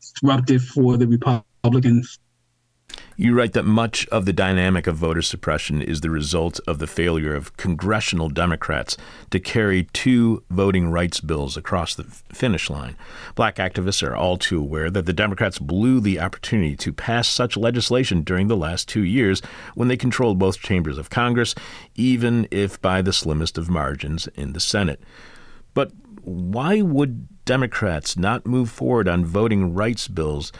[0.00, 2.18] disruptive for the Republicans.
[3.16, 6.86] You write that much of the dynamic of voter suppression is the result of the
[6.86, 8.96] failure of congressional Democrats
[9.30, 12.96] to carry two voting rights bills across the finish line.
[13.34, 17.56] Black activists are all too aware that the Democrats blew the opportunity to pass such
[17.56, 19.42] legislation during the last two years
[19.74, 21.54] when they controlled both chambers of Congress,
[21.94, 25.02] even if by the slimmest of margins in the Senate.
[25.74, 25.92] But
[26.22, 30.52] why would Democrats not move forward on voting rights bills?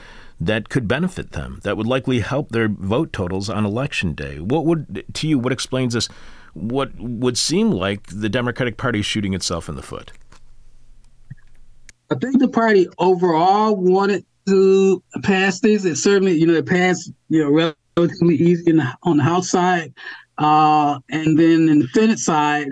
[0.47, 4.41] That could benefit them, that would likely help their vote totals on election day.
[4.41, 6.09] What would, to you, what explains this?
[6.53, 10.11] What would seem like the Democratic Party shooting itself in the foot?
[12.11, 15.85] I think the party overall wanted to pass this.
[15.85, 19.95] It certainly, you know, it passed, you know, relatively easy the, on the House side,
[20.39, 22.71] uh, and then in the Senate side,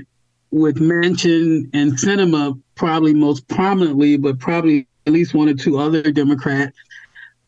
[0.51, 6.11] with Manchin and Sinema probably most prominently, but probably at least one or two other
[6.11, 6.77] Democrats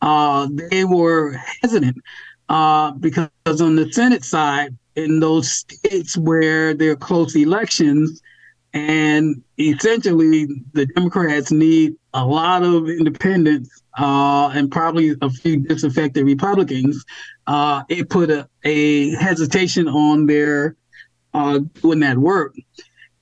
[0.03, 1.31] uh, they were
[1.61, 1.95] hesitant
[2.49, 3.29] uh, because
[3.61, 8.21] on the Senate side, in those states where there are close elections,
[8.73, 16.25] and essentially the Democrats need a lot of independents uh, and probably a few disaffected
[16.25, 17.03] Republicans.
[17.47, 20.75] Uh, it put a, a, hesitation on their
[21.33, 22.53] uh, doing that work,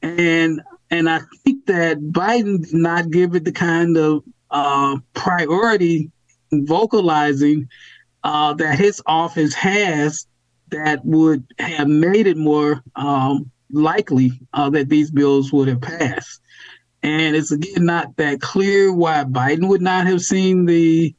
[0.01, 6.11] and and I think that Biden did not give it the kind of uh, priority
[6.51, 7.69] vocalizing
[8.23, 10.27] uh, that his office has
[10.69, 16.41] that would have made it more um, likely uh, that these bills would have passed.
[17.03, 21.15] And it's again not that clear why Biden would not have seen the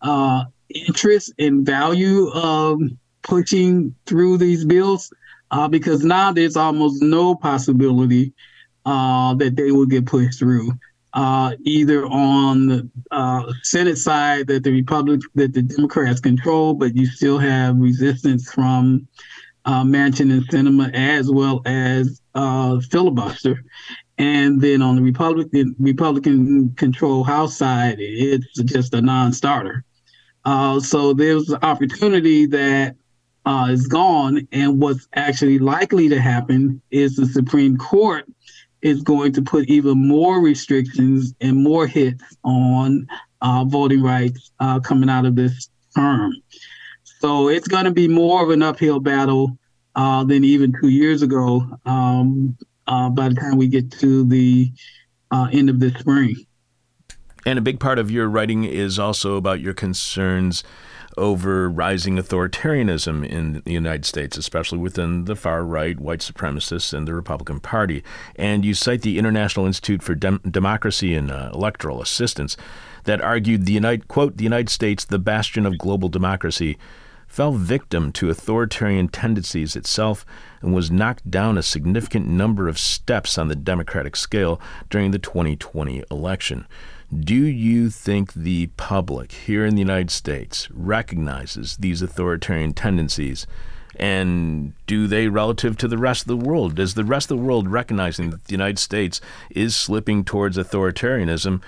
[0.00, 2.80] uh, interest and value of
[3.22, 5.12] pushing through these bills,
[5.50, 8.32] uh, because now there's almost no possibility
[8.86, 10.72] uh, that they will get pushed through.
[11.14, 16.96] Uh, either on the uh, Senate side that the Republic that the Democrats control, but
[16.96, 19.06] you still have resistance from
[19.64, 23.64] uh, Manchin and Sinema as well as uh, filibuster.
[24.18, 29.84] And then on the Republican Republican control House side, it's just a non-starter.
[30.44, 32.96] Uh, so there's an opportunity that
[33.46, 38.24] uh, is gone, and what's actually likely to happen is the Supreme Court
[38.84, 43.08] is going to put even more restrictions and more hits on
[43.40, 46.32] uh, voting rights uh, coming out of this term.
[47.20, 49.58] So it's going to be more of an uphill battle
[49.96, 51.66] uh, than even two years ago.
[51.86, 52.56] Um,
[52.86, 54.70] uh, by the time we get to the
[55.30, 56.36] uh, end of this spring.
[57.46, 60.62] And a big part of your writing is also about your concerns
[61.16, 67.06] over rising authoritarianism in the United States, especially within the far right, white supremacists, and
[67.06, 68.02] the Republican Party.
[68.36, 72.56] And you cite the International Institute for Dem- Democracy and uh, Electoral Assistance
[73.04, 76.78] that argued the United, quote, the United States, the bastion of global democracy,
[77.26, 80.24] fell victim to authoritarian tendencies itself
[80.62, 85.18] and was knocked down a significant number of steps on the democratic scale during the
[85.18, 86.66] 2020 election.
[87.20, 93.46] Do you think the public here in the United States recognizes these authoritarian tendencies?
[93.96, 96.74] And do they relative to the rest of the world?
[96.74, 101.62] Does the rest of the world recognizing that the United States is slipping towards authoritarianism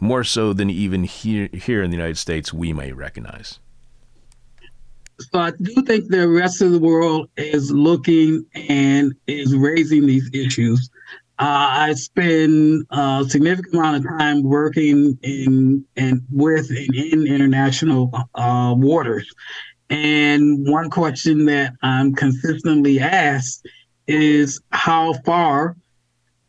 [0.00, 3.58] more so than even here, here in the United States we may recognize?
[5.18, 10.30] So I do think the rest of the world is looking and is raising these
[10.32, 10.90] issues.
[11.38, 18.10] Uh, I spend a significant amount of time working in and with and in international
[18.34, 19.30] uh, waters.
[19.90, 23.66] And one question that I'm consistently asked
[24.06, 25.76] is how far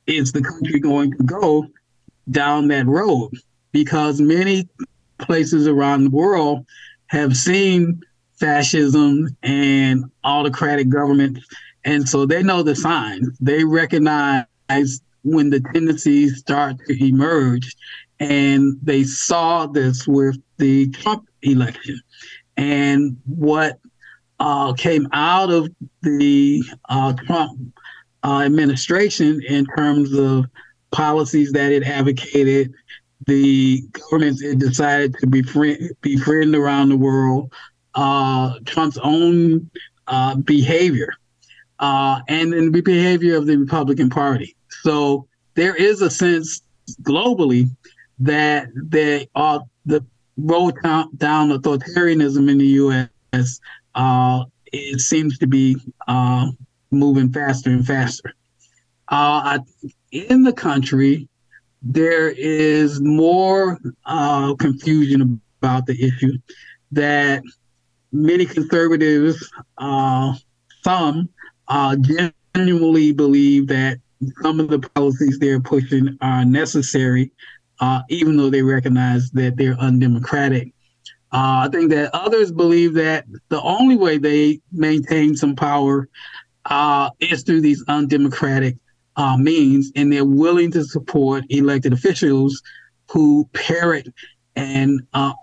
[0.06, 1.68] is the country going to go
[2.32, 3.32] down that road?
[3.74, 4.70] Because many
[5.18, 6.66] places around the world
[7.08, 8.02] have seen
[8.40, 11.46] fascism and autocratic governments.
[11.84, 13.38] And so they know the signs.
[13.40, 14.46] They recognize
[15.24, 17.76] when the tendencies start to emerge.
[18.20, 22.00] And they saw this with the Trump election.
[22.56, 23.80] And what
[24.40, 25.70] uh, came out of
[26.02, 27.60] the uh, Trump
[28.24, 30.46] uh, administration in terms of
[30.92, 32.74] policies that it advocated,
[33.28, 37.52] the governments it decided to befriend, befriend around the world,
[37.94, 39.70] uh, Trump's own
[40.08, 41.14] uh, behavior
[41.80, 44.56] uh, and then the behavior of the Republican Party.
[44.84, 46.62] So there is a sense
[47.04, 47.70] globally
[48.20, 50.06] that they are the
[50.38, 50.76] road
[51.18, 53.60] down authoritarianism in the U.S.
[53.96, 56.48] Uh, it seems to be uh,
[56.92, 58.34] moving faster and faster.
[59.10, 59.60] Uh,
[60.12, 61.28] in the country,
[61.82, 66.34] there is more uh, confusion about the issue
[66.92, 67.42] that
[68.12, 70.34] many conservatives, uh,
[70.84, 71.30] some,
[71.68, 71.96] uh,
[72.56, 74.00] genuinely believe that
[74.42, 77.32] some of the policies they're pushing are necessary,
[77.80, 80.74] uh, even though they recognize that they're undemocratic.
[81.32, 86.08] Uh, I think that others believe that the only way they maintain some power
[86.66, 88.78] uh, is through these undemocratic
[89.18, 92.62] uh, means, and they're willing to support elected officials
[93.12, 94.08] who parrot
[94.56, 95.34] and uh,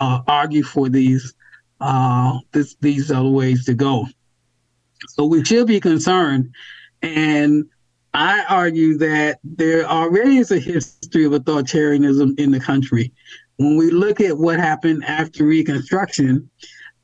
[0.00, 1.34] argue for these
[1.80, 4.06] uh, this, these the ways to go.
[5.08, 6.54] So we should be concerned.
[7.02, 7.64] And
[8.14, 13.12] I argue that there already is a history of authoritarianism in the country.
[13.56, 16.50] When we look at what happened after Reconstruction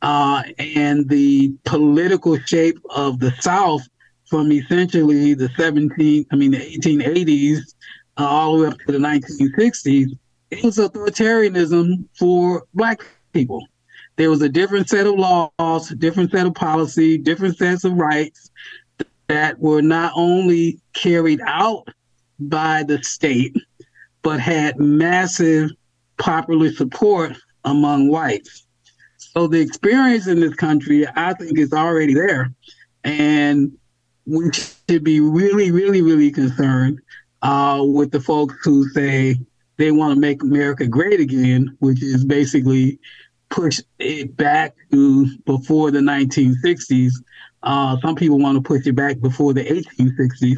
[0.03, 3.83] uh, and the political shape of the South
[4.29, 7.75] from essentially the 17, I mean, the 1880s
[8.19, 10.19] uh, all the way up to the 1960s,
[10.51, 13.01] it was authoritarianism for Black
[13.33, 13.67] people
[14.19, 18.51] there was a different set of laws, different set of policy, different sets of rights
[19.29, 21.89] that were not only carried out
[22.41, 23.57] by the state,
[24.23, 25.71] but had massive
[26.19, 28.67] popular support among whites.
[29.17, 32.53] So the experience in this country, I think, is already there.
[33.05, 33.73] And
[34.27, 37.01] we should be really, really, really concerned
[37.43, 39.37] uh, with the folks who say
[39.77, 42.99] they want to make America great again, which is basically
[43.49, 47.13] push it back to before the 1960s.
[47.69, 50.57] Uh, some people want to push it back before the 1860s,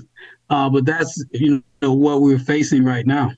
[0.49, 3.33] uh, but that's you know what we're facing right now.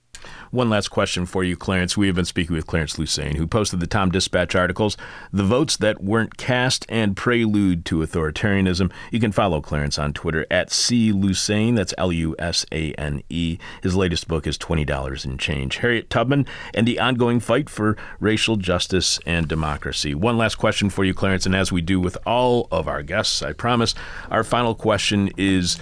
[0.52, 1.96] One last question for you, Clarence.
[1.96, 4.98] We have been speaking with Clarence Lusane, who posted the Tom Dispatch articles,
[5.32, 8.92] The Votes That Weren't Cast and Prelude to Authoritarianism.
[9.10, 11.10] You can follow Clarence on Twitter at C.
[11.10, 11.74] Lusane.
[11.74, 13.56] That's L U S A N E.
[13.82, 15.78] His latest book is $20 in change.
[15.78, 16.44] Harriet Tubman
[16.74, 20.14] and the ongoing fight for racial justice and democracy.
[20.14, 23.40] One last question for you, Clarence, and as we do with all of our guests,
[23.40, 23.94] I promise,
[24.30, 25.78] our final question is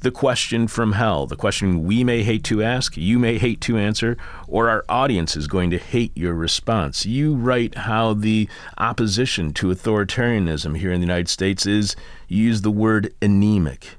[0.00, 3.76] the question from hell, the question we may hate to ask, you may hate to
[3.76, 4.16] answer,
[4.48, 7.04] or our audience is going to hate your response.
[7.04, 8.48] You write how the
[8.78, 11.96] opposition to authoritarianism here in the United States is,
[12.28, 13.98] you use the word anemic.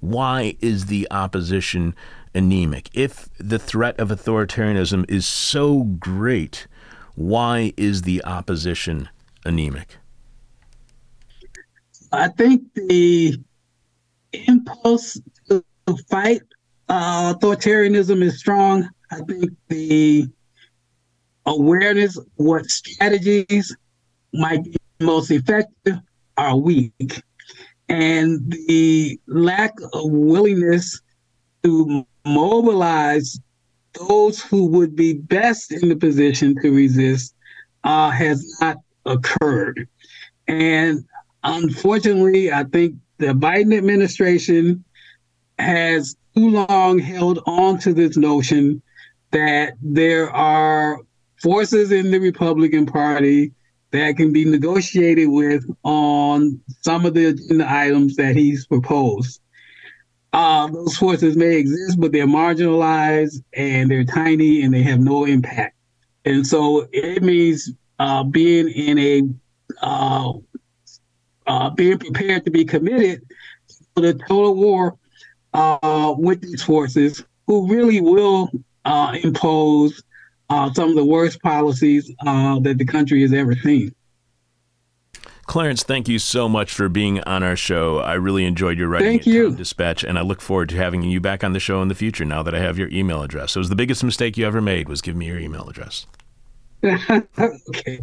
[0.00, 1.94] Why is the opposition
[2.34, 2.88] anemic?
[2.94, 6.66] If the threat of authoritarianism is so great,
[7.14, 9.10] why is the opposition
[9.44, 9.98] anemic?
[12.10, 13.38] I think the
[14.32, 15.20] impulse
[15.96, 16.42] to fight
[16.88, 18.88] uh, authoritarianism is strong.
[19.10, 20.26] I think the
[21.46, 23.74] awareness what strategies
[24.32, 25.98] might be most effective
[26.36, 27.22] are weak.
[27.88, 31.00] And the lack of willingness
[31.64, 33.38] to mobilize
[33.94, 37.34] those who would be best in the position to resist
[37.84, 39.86] uh, has not occurred.
[40.48, 41.04] And
[41.42, 44.84] unfortunately, I think the Biden administration
[45.62, 48.82] has too long held on to this notion
[49.30, 50.98] that there are
[51.42, 53.52] forces in the Republican Party
[53.90, 59.40] that can be negotiated with on some of the agenda items that he's proposed.
[60.32, 65.26] Uh, those forces may exist, but they're marginalized and they're tiny and they have no
[65.26, 65.76] impact.
[66.24, 69.22] And so it means uh, being in a
[69.82, 70.32] uh,
[71.46, 73.22] uh, being prepared to be committed
[73.94, 74.96] to the total war
[75.54, 78.50] uh, with these forces who really will
[78.84, 80.02] uh, impose
[80.50, 83.94] uh, some of the worst policies uh, that the country has ever seen.
[85.46, 87.98] Clarence, thank you so much for being on our show.
[87.98, 89.54] I really enjoyed your writing thank you.
[89.54, 92.24] Dispatch, and I look forward to having you back on the show in the future
[92.24, 93.56] now that I have your email address.
[93.56, 96.06] It was the biggest mistake you ever made was give me your email address.
[96.84, 98.00] Okay.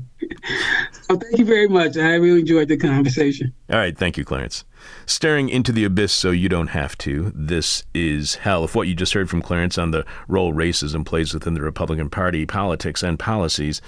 [1.01, 1.97] So thank you very much.
[1.97, 3.53] I really enjoyed the conversation.
[3.69, 3.97] All right.
[3.97, 4.63] Thank you, Clarence.
[5.05, 7.33] Staring into the abyss so you don't have to.
[7.35, 8.63] This is hell.
[8.63, 12.09] If what you just heard from Clarence on the role racism plays within the Republican
[12.09, 13.81] Party politics and policies,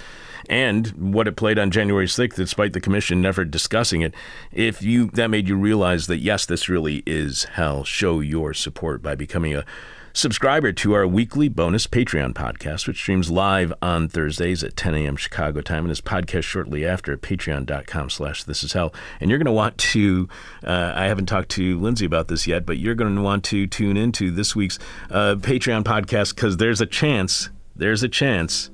[0.48, 4.14] and what it played on January 6th, despite the commission never discussing it,
[4.50, 9.02] if you that made you realize that yes, this really is hell, show your support
[9.02, 9.64] by becoming a
[10.12, 15.16] subscriber to our weekly bonus Patreon podcast, which streams live on Thursdays at 10 a.m.
[15.16, 18.94] Chicago time and is podcast shortly after at patreon.com slash this is hell.
[19.20, 20.28] And you're going to want to,
[20.64, 23.66] uh, I haven't talked to Lindsay about this yet, but you're going to want to
[23.66, 24.78] tune into this week's
[25.10, 28.70] uh, Patreon podcast because there's a chance, there's a chance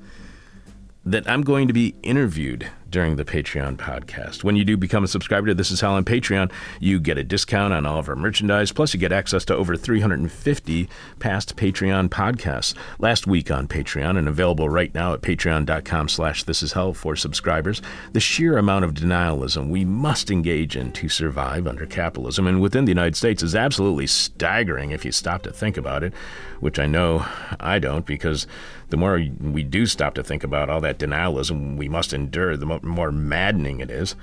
[1.05, 4.45] that I'm going to be interviewed during the Patreon podcast.
[4.45, 7.25] When you do become a subscriber to This Is Hell on Patreon, you get a
[7.25, 12.09] discount on all of our merchandise, plus you get access to over 350 past Patreon
[12.09, 12.75] podcasts.
[12.99, 17.17] Last week on Patreon and available right now at patreon.com slash this is hell for
[17.17, 17.83] subscribers,
[18.13, 22.85] the sheer amount of denialism we must engage in to survive under capitalism and within
[22.85, 26.13] the United States is absolutely staggering if you stop to think about it,
[26.61, 27.27] which I know
[27.61, 28.47] I don't because
[28.91, 32.67] the more we do stop to think about all that denialism we must endure, the
[32.67, 34.15] more maddening it is.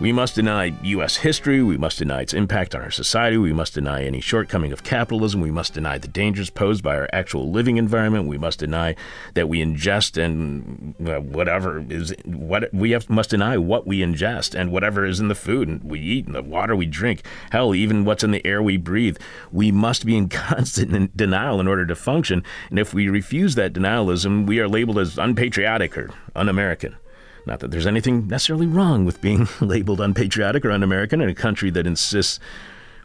[0.00, 1.16] We must deny U.S.
[1.16, 1.62] history.
[1.62, 3.36] We must deny its impact on our society.
[3.36, 5.42] We must deny any shortcoming of capitalism.
[5.42, 8.26] We must deny the dangers posed by our actual living environment.
[8.26, 8.96] We must deny
[9.34, 14.72] that we ingest and whatever is what we have, must deny what we ingest and
[14.72, 17.22] whatever is in the food and we eat and the water we drink.
[17.50, 19.18] Hell, even what's in the air we breathe.
[19.52, 22.42] We must be in constant denial in order to function.
[22.70, 26.96] And if we refuse that denialism, we are labeled as unpatriotic or un-American.
[27.46, 31.34] Not that there's anything necessarily wrong with being labeled unpatriotic or un American in a
[31.34, 32.40] country that insists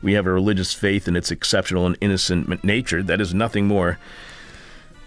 [0.01, 3.01] we have a religious faith in its exceptional and innocent nature.
[3.01, 3.97] That is nothing more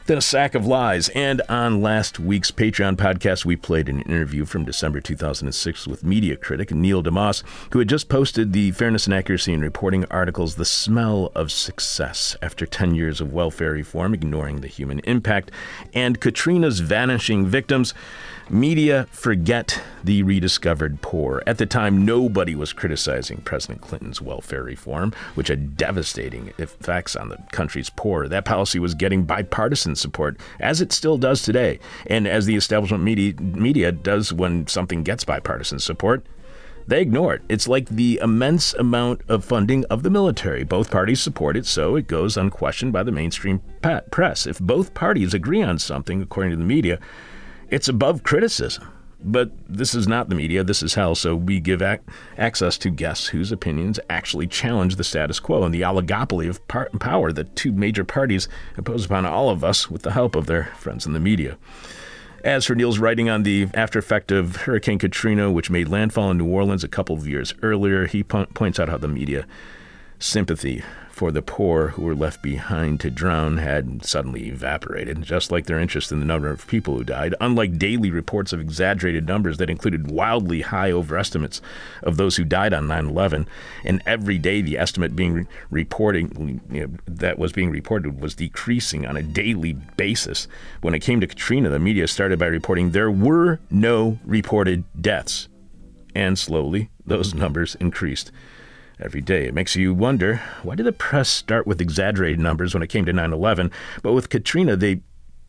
[0.09, 1.11] than a sack of lies.
[1.11, 6.35] And on last week's Patreon podcast, we played an interview from December 2006 with media
[6.35, 10.65] critic Neil deMause, who had just posted the Fairness and Accuracy in Reporting articles, The
[10.65, 15.51] Smell of Success, after 10 years of welfare reform, ignoring the human impact,
[15.93, 17.93] and Katrina's vanishing victims.
[18.51, 21.43] Media forget the rediscovered poor.
[21.47, 27.29] At the time, nobody was criticizing President Clinton's welfare reform, which had devastating effects on
[27.29, 28.27] the country's poor.
[28.27, 33.05] That policy was getting bipartisan support, as it still does today, and as the establishment
[33.05, 36.25] media, media does when something gets bipartisan support.
[36.87, 37.43] They ignore it.
[37.51, 40.65] It's like the immense amount of funding of the military.
[40.65, 43.61] Both parties support it, so it goes unquestioned by the mainstream
[44.11, 44.47] press.
[44.47, 46.99] If both parties agree on something, according to the media,
[47.71, 48.89] it's above criticism.
[49.21, 52.03] But this is not the media, this is hell, so we give ac-
[52.37, 56.89] access to guests whose opinions actually challenge the status quo and the oligopoly of par-
[57.01, 60.67] power that two major parties impose upon all of us with the help of their
[60.77, 61.59] friends in the media.
[62.45, 66.39] As for Neil's writing on the after effect of Hurricane Katrina, which made landfall in
[66.39, 69.45] New Orleans a couple of years earlier, he po- points out how the media
[70.21, 70.85] sympathy
[71.19, 75.81] for the poor who were left behind to drown had suddenly evaporated, just like their
[75.81, 77.35] interest in the number of people who died.
[77.41, 81.61] Unlike daily reports of exaggerated numbers that included wildly high overestimates
[82.05, 83.49] of those who died on 9 11,
[83.85, 88.37] and every day the estimate being re- reporting you know, that was being reported was
[88.37, 90.47] decreasing on a daily basis.
[90.83, 95.49] When it came to Katrina, the media started by reporting there were no reported deaths.
[96.15, 98.31] And slowly, those numbers increased
[99.01, 99.47] every day.
[99.47, 103.05] It makes you wonder why did the press start with exaggerated numbers when it came
[103.07, 103.71] to 9 11,
[104.03, 105.01] but with Katrina, they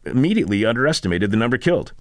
[0.06, 1.94] immediately underestimated the number killed?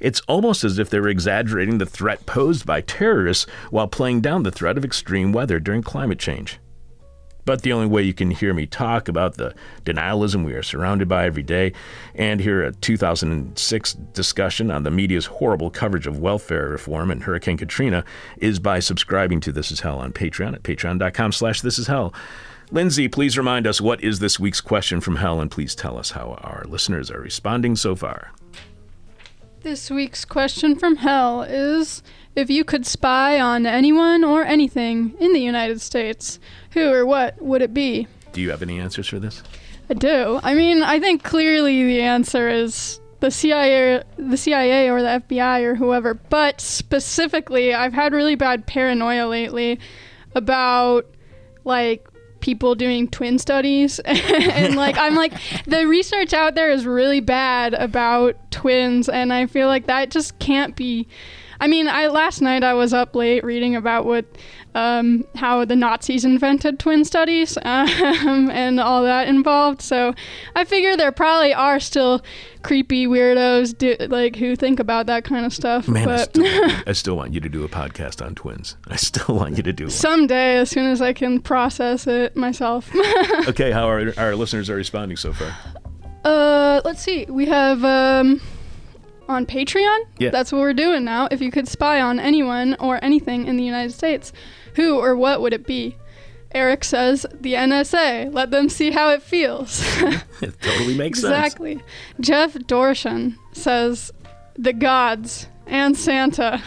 [0.00, 4.42] It's almost as if they were exaggerating the threat posed by terrorists while playing down
[4.42, 6.58] the threat of extreme weather during climate change.
[7.44, 11.08] But the only way you can hear me talk about the denialism we are surrounded
[11.08, 11.72] by every day
[12.14, 17.56] and hear a 2006 discussion on the media's horrible coverage of welfare reform and Hurricane
[17.56, 18.04] Katrina
[18.36, 22.14] is by subscribing to This Is Hell on Patreon at patreon.com slash this is hell.
[22.70, 26.12] Lindsay, please remind us what is this week's question from hell and please tell us
[26.12, 28.30] how our listeners are responding so far.
[29.60, 32.02] This week's question from hell is
[32.34, 36.38] if you could spy on anyone or anything in the United States,
[36.70, 38.06] who or what would it be?
[38.32, 39.42] Do you have any answers for this?
[39.90, 40.40] I do.
[40.42, 45.62] I mean, I think clearly the answer is the CIA, the CIA or the FBI
[45.64, 46.14] or whoever.
[46.14, 49.78] But specifically, I've had really bad paranoia lately
[50.34, 51.06] about
[51.64, 52.08] like
[52.40, 55.32] people doing twin studies and like I'm like
[55.64, 60.36] the research out there is really bad about twins and I feel like that just
[60.40, 61.06] can't be
[61.62, 64.24] I mean, I last night I was up late reading about what
[64.74, 69.80] um, how the Nazis invented twin studies um, and all that involved.
[69.80, 70.12] So
[70.56, 72.20] I figure there probably are still
[72.62, 75.86] creepy weirdos do, like who think about that kind of stuff.
[75.86, 78.76] Man, I but still, I still want you to do a podcast on twins.
[78.88, 79.90] I still want you to do one.
[79.92, 82.90] someday, as soon as I can process it myself.
[83.48, 85.54] Okay, how are our listeners are responding so far?
[86.24, 87.24] uh, let's see.
[87.28, 88.40] We have um,
[89.28, 89.98] on Patreon.
[90.18, 90.30] Yeah.
[90.30, 91.28] That's what we're doing now.
[91.30, 94.32] If you could spy on anyone or anything in the United States,
[94.74, 95.96] who or what would it be?
[96.54, 98.32] Eric says the NSA.
[98.32, 99.82] Let them see how it feels.
[100.42, 101.30] It totally makes sense.
[101.32, 101.80] exactly.
[102.20, 104.12] Jeff Dorchen says
[104.56, 106.60] the gods and Santa.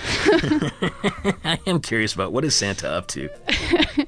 [1.44, 3.30] I am curious about what is Santa up to.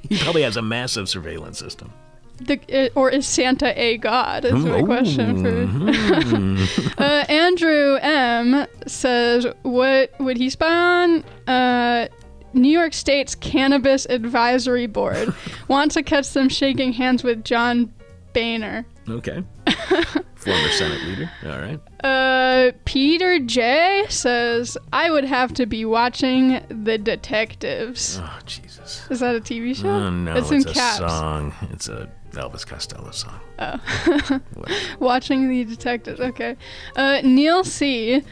[0.08, 1.92] he probably has a massive surveillance system.
[2.40, 4.46] The, uh, or is Santa a god?
[4.46, 12.08] Is my question for uh, Andrew M says, "What would he spy on?" Uh,
[12.54, 15.34] New York State's Cannabis Advisory Board
[15.68, 17.94] want to catch them shaking hands with John
[18.34, 18.86] Boehner.
[19.10, 19.44] Okay.
[20.48, 21.32] Former Senate leader.
[21.46, 21.80] All right.
[22.04, 29.06] Uh, Peter J says, "I would have to be watching The Detectives." Oh Jesus.
[29.10, 29.90] Is that a TV show?
[29.90, 30.98] Oh no, it's it's, in a caps.
[31.00, 31.54] song.
[31.72, 33.40] It's a Elvis Costello song.
[33.60, 34.40] Oh.
[35.00, 36.20] watching the detectives.
[36.20, 36.56] Okay.
[36.96, 38.24] Uh, Neil C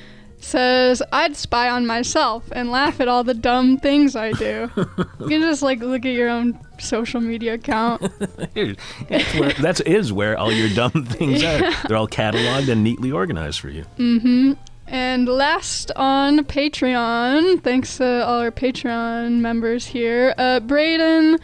[0.46, 4.70] says I'd spy on myself and laugh at all the dumb things I do.
[4.76, 8.02] you can just like look at your own social media account.
[8.54, 8.76] Where
[9.62, 11.72] that's is where all your dumb things are.
[11.88, 13.86] They're all cataloged and neatly organized for you.
[13.98, 14.54] Mm-hmm.
[14.88, 21.40] And last on Patreon, thanks to all our Patreon members here, uh, Braden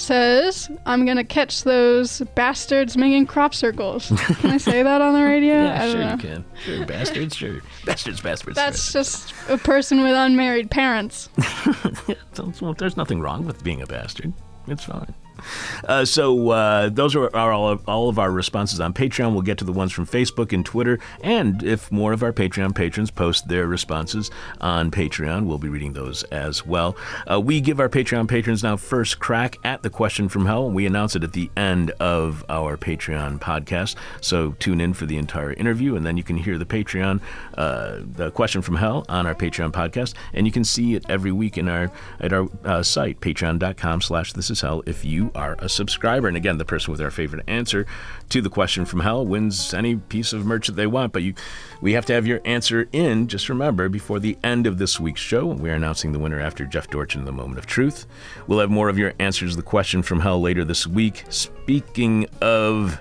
[0.00, 4.08] says, I'm gonna catch those bastards making crop circles.
[4.40, 5.48] Can I say that on the radio?
[5.68, 6.10] Yeah, sure know.
[6.12, 6.44] you can.
[6.64, 7.36] Sure, bastards.
[7.36, 8.56] Sure, bastards, bastards.
[8.56, 11.28] That's just a person with unmarried parents.
[11.36, 12.60] bastards.
[12.78, 14.32] There's nothing wrong with being a bastard.
[14.66, 15.14] It's fine.
[15.86, 19.32] Uh, so uh, those are, are all, of, all of our responses on Patreon.
[19.32, 20.98] We'll get to the ones from Facebook and Twitter.
[21.22, 24.30] And if more of our Patreon patrons post their responses
[24.60, 26.96] on Patreon, we'll be reading those as well.
[27.30, 30.70] Uh, we give our Patreon patrons now first crack at the question from hell.
[30.70, 33.96] We announce it at the end of our Patreon podcast.
[34.20, 37.20] So tune in for the entire interview, and then you can hear the Patreon,
[37.56, 40.14] uh, the question from hell on our Patreon podcast.
[40.34, 44.32] And you can see it every week in our at our uh, site, patreon.com slash
[44.32, 46.28] this is hell, if you are a subscriber.
[46.28, 47.86] And again, the person with our favorite answer
[48.30, 51.12] to the question from hell wins any piece of merch that they want.
[51.12, 51.34] But you,
[51.80, 55.20] we have to have your answer in, just remember, before the end of this week's
[55.20, 55.46] show.
[55.46, 58.06] We're announcing the winner after Jeff Dorchin, in The Moment of Truth.
[58.46, 61.24] We'll have more of your answers to the question from hell later this week.
[61.28, 63.00] Speaking of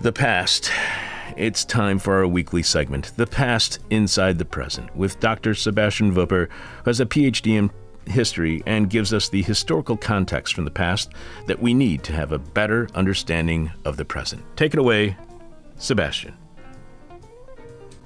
[0.00, 0.70] the past,
[1.36, 5.54] it's time for our weekly segment, The Past Inside the Present, with Dr.
[5.54, 7.70] Sebastian Vupper, who has a PhD in
[8.06, 11.12] history and gives us the historical context from the past
[11.46, 14.44] that we need to have a better understanding of the present.
[14.56, 15.16] Take it away,
[15.76, 16.36] Sebastian.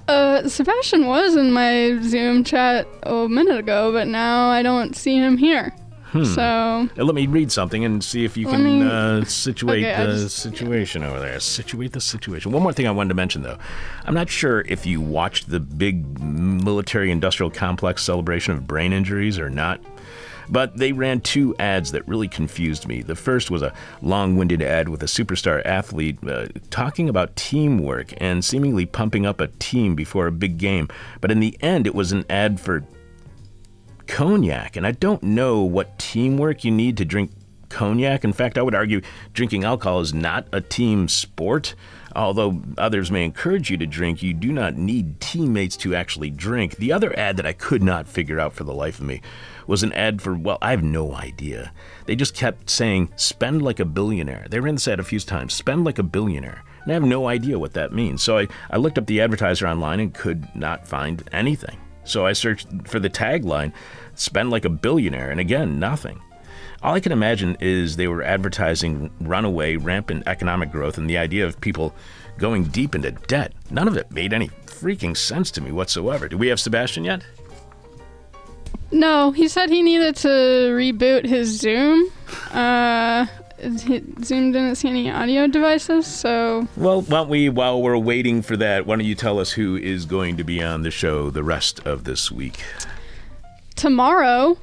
[0.07, 5.15] Uh, Sebastian was in my Zoom chat a minute ago, but now I don't see
[5.15, 5.73] him here.
[6.11, 6.41] So
[6.97, 10.11] Uh, let me read something and see if you can me- uh, situate Okay, the
[10.23, 11.39] just- situation over there.
[11.39, 12.51] Situate the situation.
[12.51, 13.57] One more thing I wanted to mention, though.
[14.05, 19.39] I'm not sure if you watched the big military industrial complex celebration of brain injuries
[19.39, 19.79] or not.
[20.49, 23.01] But they ran two ads that really confused me.
[23.03, 28.11] The first was a long winded ad with a superstar athlete uh, talking about teamwork
[28.17, 30.89] and seemingly pumping up a team before a big game.
[31.21, 32.83] But in the end, it was an ad for
[34.11, 37.31] cognac, and I don't know what teamwork you need to drink
[37.69, 38.25] cognac.
[38.25, 38.99] In fact, I would argue
[39.31, 41.75] drinking alcohol is not a team sport.
[42.13, 46.75] Although others may encourage you to drink, you do not need teammates to actually drink.
[46.75, 49.21] The other ad that I could not figure out for the life of me
[49.65, 51.71] was an ad for, well, I have no idea.
[52.05, 54.45] They just kept saying, spend like a billionaire.
[54.49, 56.65] They ran this ad a few times, spend like a billionaire.
[56.83, 58.21] And I have no idea what that means.
[58.21, 61.77] So I, I looked up the advertiser online and could not find anything.
[62.03, 63.73] So I searched for the tagline,
[64.15, 66.21] spend like a billionaire, and again, nothing.
[66.83, 71.45] All I can imagine is they were advertising runaway, rampant economic growth and the idea
[71.45, 71.93] of people
[72.39, 73.53] going deep into debt.
[73.69, 76.27] None of it made any freaking sense to me whatsoever.
[76.27, 77.23] Do we have Sebastian yet?
[78.91, 82.11] no, he said he needed to reboot his Zoom.
[82.51, 83.25] Uh,
[84.23, 88.57] Zoom didn't see any audio devices, so Well, why don't we, while we're waiting for
[88.57, 91.43] that, why don't you tell us who is going to be on the show the
[91.43, 92.59] rest of this week?
[93.81, 94.57] tomorrow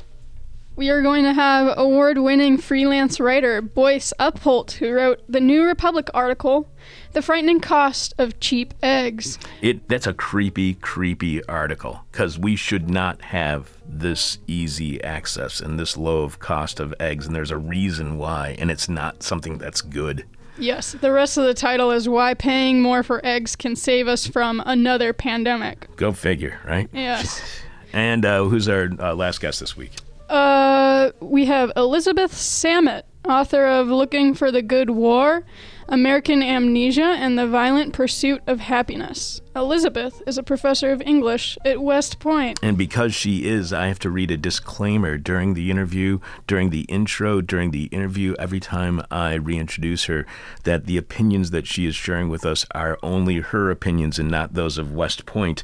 [0.77, 6.09] we are going to have award-winning freelance writer Boyce Upholt, who wrote the New Republic
[6.15, 6.71] article,
[7.19, 12.89] "The Frightening Cost of Cheap Eggs." It that's a creepy, creepy article because we should
[12.89, 17.57] not have this easy access and this low of cost of eggs, and there's a
[17.57, 20.27] reason why, and it's not something that's good.
[20.59, 24.29] Yes, the rest of the title is "Why Paying More for Eggs Can Save Us
[24.29, 26.89] from Another Pandemic." Go figure, right?
[26.93, 27.43] Yes.
[27.91, 29.93] And uh, who's our uh, last guest this week?
[30.29, 35.43] Uh, we have Elizabeth Samet, author of Looking for the Good War,
[35.91, 39.41] American Amnesia, and the Violent Pursuit of Happiness.
[39.57, 42.59] Elizabeth is a professor of English at West Point.
[42.63, 46.83] And because she is, I have to read a disclaimer during the interview, during the
[46.83, 50.27] intro, during the interview, every time I reintroduce her,
[50.65, 54.53] that the opinions that she is sharing with us are only her opinions and not
[54.53, 55.63] those of West Point.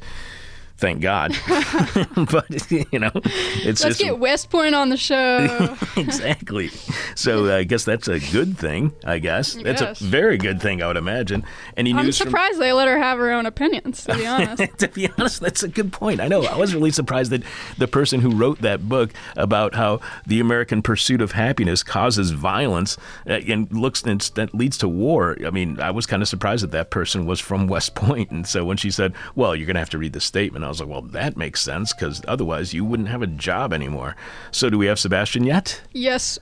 [0.77, 1.31] Thank God.
[2.31, 3.99] but, you know, it's Let's just.
[4.01, 5.75] get West Point on the show.
[5.97, 6.69] exactly.
[7.15, 9.53] So I guess that's a good thing, I guess.
[9.53, 10.01] That's Yes.
[10.01, 11.45] a very good thing, I would imagine.
[11.77, 12.27] Any I'm news from.
[12.27, 14.77] surprised they let her have her own opinions, to be honest.
[14.79, 16.19] to be honest, that's a good point.
[16.19, 16.43] I know.
[16.43, 17.43] I was really surprised that
[17.77, 22.97] the person who wrote that book about how the American pursuit of happiness causes violence
[23.29, 25.37] uh, and looks and that leads to war.
[25.45, 28.31] I mean, I was kind of surprised that that person was from West Point.
[28.31, 30.69] And so when she said, "Well, you're going to have to read the statement," I
[30.69, 34.15] was like, "Well, that makes sense because otherwise you wouldn't have a job anymore."
[34.51, 35.81] So do we have Sebastian yet?
[35.93, 36.39] yes.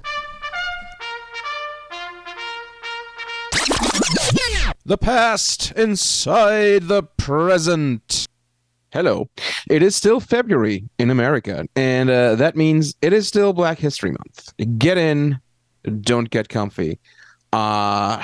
[4.85, 8.27] The past inside the present.
[8.91, 9.29] Hello.
[9.69, 14.11] It is still February in America, and uh, that means it is still Black History
[14.11, 14.53] Month.
[14.77, 15.39] Get in,
[16.01, 16.99] don't get comfy.
[17.53, 18.21] Uh,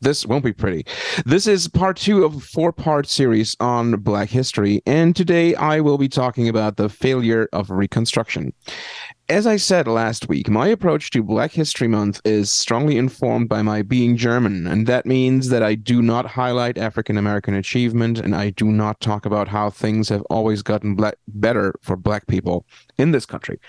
[0.00, 0.86] this won't be pretty.
[1.26, 5.80] This is part two of a four part series on Black history, and today I
[5.80, 8.52] will be talking about the failure of Reconstruction.
[9.28, 13.62] As I said last week, my approach to Black History Month is strongly informed by
[13.62, 18.34] my being German, and that means that I do not highlight African American achievement and
[18.34, 20.98] I do not talk about how things have always gotten
[21.28, 22.66] better for Black people
[22.98, 23.60] in this country.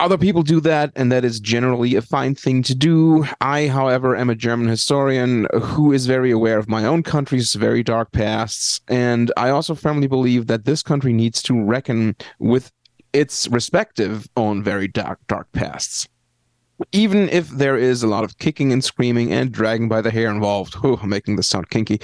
[0.00, 3.26] Other people do that, and that is generally a fine thing to do.
[3.40, 7.82] I, however, am a German historian who is very aware of my own country's very
[7.82, 12.70] dark pasts, and I also firmly believe that this country needs to reckon with
[13.12, 16.08] its respective own very dark, dark pasts
[16.92, 20.30] even if there is a lot of kicking and screaming and dragging by the hair
[20.30, 22.00] involved, oh, making this sound kinky.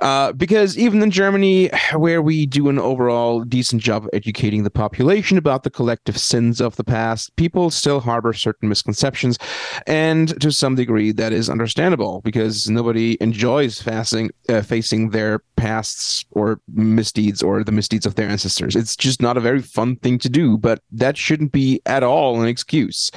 [0.00, 4.70] Uh, because even in Germany, where we do an overall decent job of educating the
[4.70, 9.38] population about the collective sins of the past, people still harbor certain misconceptions.
[9.86, 16.24] And to some degree, that is understandable because nobody enjoys facing, uh, facing their pasts
[16.30, 18.76] or misdeeds or the misdeeds of their ancestors.
[18.76, 22.40] It's just not a very fun thing to do, but that shouldn't be at all
[22.40, 23.10] an excuse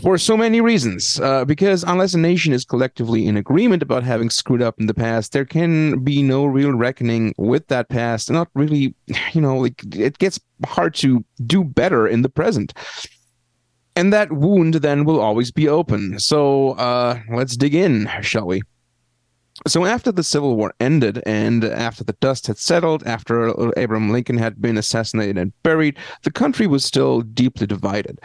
[0.00, 1.20] for so many reasons.
[1.20, 4.94] Uh, because unless a nation is collectively in agreement about having screwed up in the
[4.94, 8.30] past, there can be no real reckoning with that past.
[8.30, 8.94] Not really,
[9.32, 12.72] you know, like it gets hard to do better in the present.
[13.96, 16.20] And that wound then will always be open.
[16.20, 18.62] So uh, let's dig in, shall we?
[19.66, 24.38] So after the Civil War ended and after the dust had settled, after Abraham Lincoln
[24.38, 28.20] had been assassinated and buried, the country was still deeply divided.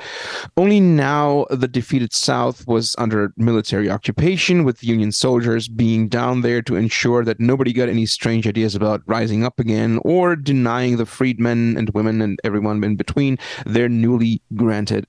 [0.56, 6.62] Only now the defeated South was under military occupation, with Union soldiers being down there
[6.62, 11.06] to ensure that nobody got any strange ideas about rising up again or denying the
[11.06, 15.06] freedmen and women and everyone in between their newly granted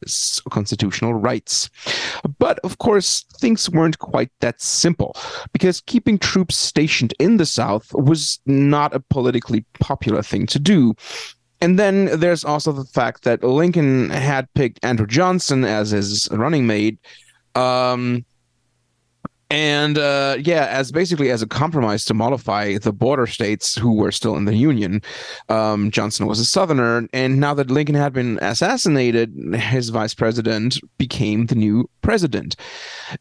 [0.51, 1.69] constitutional rights.
[2.39, 5.17] But of course, things weren't quite that simple
[5.53, 10.59] because keeping keeping troops stationed in the South was not a politically popular thing to
[10.59, 10.95] do.
[11.61, 16.67] And then there's also the fact that Lincoln had picked Andrew Johnson as his running
[16.67, 16.99] mate.
[17.55, 18.25] Um,
[19.55, 24.11] and uh, yeah, as basically as a compromise to mollify the border states who were
[24.11, 25.01] still in the Union,
[25.49, 30.81] um, Johnson was a Southerner, and now that Lincoln had been assassinated, his vice president
[30.99, 32.57] became the new president.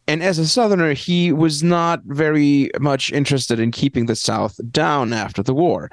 [0.08, 5.14] And as a Southerner, he was not very much interested in keeping the South down
[5.14, 5.92] after the war.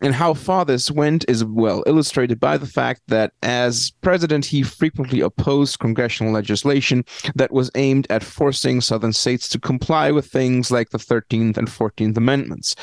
[0.00, 4.62] And how far this went is well illustrated by the fact that as president, he
[4.62, 7.04] frequently opposed congressional legislation
[7.34, 11.68] that was aimed at forcing Southern states to comply with things like the 13th and
[11.68, 12.74] 14th Amendments.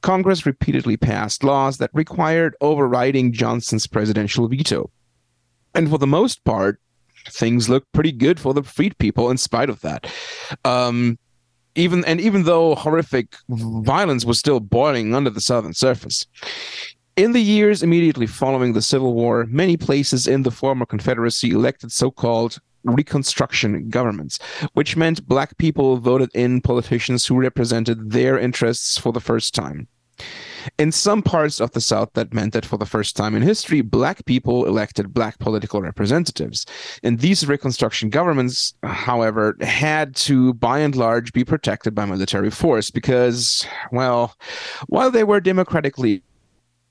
[0.00, 4.90] Congress repeatedly passed laws that required overriding Johnson's presidential veto.
[5.74, 6.80] And for the most part,
[7.28, 10.10] things looked pretty good for the freed people in spite of that.
[10.64, 11.18] Um,
[11.74, 16.26] even and even though horrific violence was still boiling under the southern surface.
[17.16, 21.92] In the years immediately following the Civil War, many places in the former Confederacy elected
[21.92, 24.38] so called Reconstruction governments,
[24.72, 29.88] which meant black people voted in politicians who represented their interests for the first time.
[30.78, 33.80] In some parts of the South, that meant that for the first time in history,
[33.80, 36.66] black people elected black political representatives.
[37.02, 42.90] And these Reconstruction governments, however, had to, by and large, be protected by military force
[42.90, 44.36] because, well,
[44.88, 46.22] while they were democratically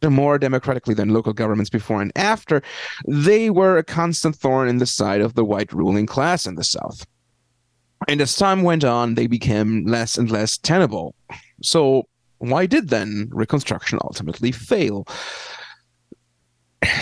[0.03, 2.63] more democratically than local governments before and after,
[3.07, 6.63] they were a constant thorn in the side of the white ruling class in the
[6.63, 7.05] South.
[8.07, 11.13] And as time went on, they became less and less tenable.
[11.61, 12.07] So
[12.49, 15.07] why did then Reconstruction ultimately fail?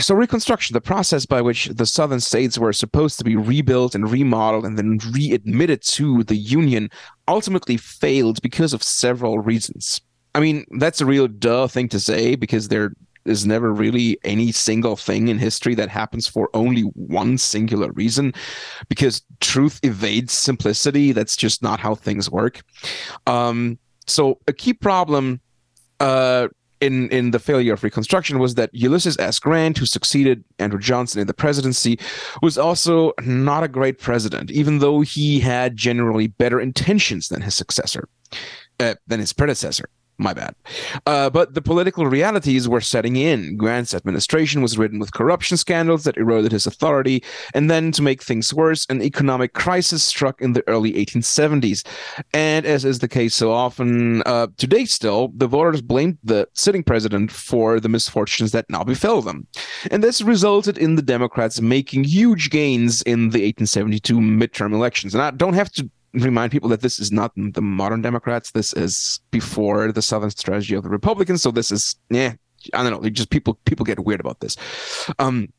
[0.02, 4.12] So, Reconstruction, the process by which the southern states were supposed to be rebuilt and
[4.12, 6.90] remodeled and then readmitted to the Union,
[7.30, 10.02] ultimately failed because of several reasons.
[10.36, 12.92] I mean, that's a real duh thing to say because there
[13.26, 18.34] is never really any single thing in history that happens for only one singular reason
[18.90, 21.12] because truth evades simplicity.
[21.12, 22.62] That's just not how things work.
[23.28, 23.78] Um,
[24.10, 25.42] so a key problem
[26.00, 26.48] uh,
[26.82, 29.40] in in the failure of Reconstruction was that Ulysses S.
[29.40, 32.00] Grant, who succeeded Andrew Johnson in the presidency,
[32.42, 37.56] was also not a great president, even though he had generally better intentions than his
[37.56, 38.08] successor,
[38.80, 39.90] uh, than his predecessor.
[40.22, 40.54] My bad.
[41.06, 43.56] Uh, but the political realities were setting in.
[43.56, 47.24] Grant's administration was ridden with corruption scandals that eroded his authority.
[47.54, 51.88] And then, to make things worse, an economic crisis struck in the early 1870s.
[52.34, 56.84] And as is the case so often uh, today, still, the voters blamed the sitting
[56.84, 59.48] president for the misfortunes that now befell them.
[59.90, 65.16] And this resulted in the Democrats making huge gains in the 1872 midterm elections.
[65.16, 68.52] And I don't have to remind people that this is not the modern Democrats.
[68.52, 71.42] This is before the Southern strategy of the Republicans.
[71.42, 72.34] So this is, yeah,
[72.74, 73.10] I don't know.
[73.10, 74.58] Just people people get weird about this.
[75.20, 75.52] Um,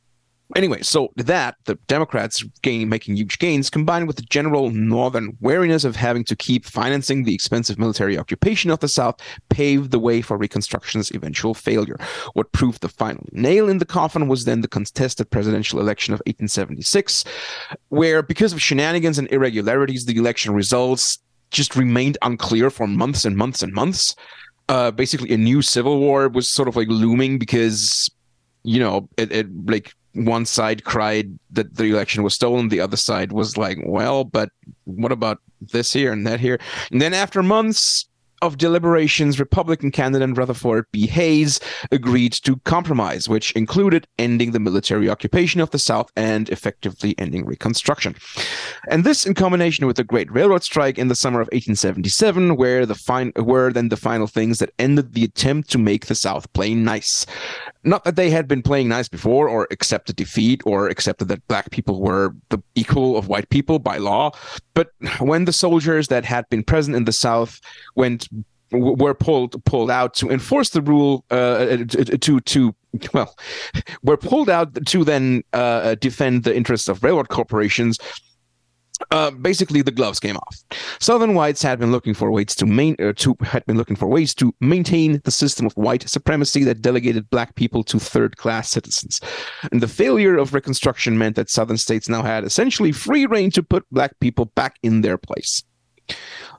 [0.57, 5.85] Anyway, so that the Democrats gain making huge gains, combined with the general northern wariness
[5.85, 10.21] of having to keep financing the expensive military occupation of the South, paved the way
[10.21, 11.99] for Reconstruction's eventual failure.
[12.35, 16.21] What proved the final nail in the coffin was then the contested presidential election of
[16.21, 17.25] 1876,
[17.89, 21.19] where because of shenanigans and irregularities, the election results
[21.51, 24.15] just remained unclear for months and months and months.
[24.69, 28.11] Uh, basically, a new civil war was sort of like looming because
[28.63, 32.97] you know, it, it like one side cried that the election was stolen, the other
[32.97, 34.51] side was like, well, but
[34.85, 36.59] what about this here and that here?
[36.91, 38.09] And then after months,
[38.43, 41.07] of deliberations, Republican candidate Rutherford B.
[41.07, 41.61] Hayes
[41.91, 47.45] agreed to compromise, which included ending the military occupation of the South and effectively ending
[47.45, 48.15] Reconstruction.
[48.89, 52.87] And this, in combination with the Great Railroad Strike in the summer of 1877, were
[52.87, 56.53] the fin- were then the final things that ended the attempt to make the South
[56.53, 57.27] play nice.
[57.83, 61.71] Not that they had been playing nice before, or accepted defeat, or accepted that black
[61.71, 64.33] people were the equal of white people by law,
[64.75, 67.61] but when the soldiers that had been present in the South
[67.97, 68.30] went
[68.73, 71.77] were pulled pulled out to enforce the rule uh,
[72.21, 72.75] to to
[73.13, 73.35] well
[74.03, 77.99] were pulled out to then uh, defend the interests of railroad corporations
[79.11, 80.57] uh, basically the gloves came off.
[81.01, 84.07] Southern whites had been looking for ways to main uh, to had been looking for
[84.07, 88.71] ways to maintain the system of white supremacy that delegated black people to third class
[88.71, 89.21] citizens.
[89.73, 93.63] And the failure of Reconstruction meant that Southern states now had essentially free reign to
[93.63, 95.63] put black people back in their place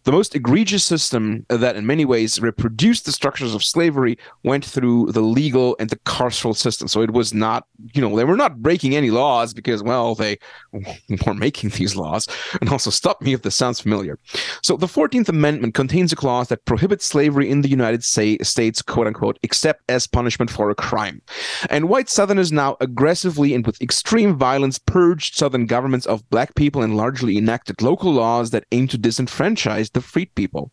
[0.04, 5.12] the most egregious system that in many ways reproduced the structures of slavery went through
[5.12, 6.88] the legal and the carceral system.
[6.88, 10.38] So it was not, you know, they were not breaking any laws because, well, they
[11.26, 12.28] were making these laws.
[12.60, 14.18] And also, stop me if this sounds familiar.
[14.64, 19.08] So the 14th Amendment contains a clause that prohibits slavery in the United States, quote
[19.08, 21.22] unquote, except as punishment for a crime.
[21.70, 26.82] And white Southerners now aggressively and with extreme violence purged Southern governments of black people
[26.82, 30.72] and largely enacted local laws that aim to disenfranchise the freed people.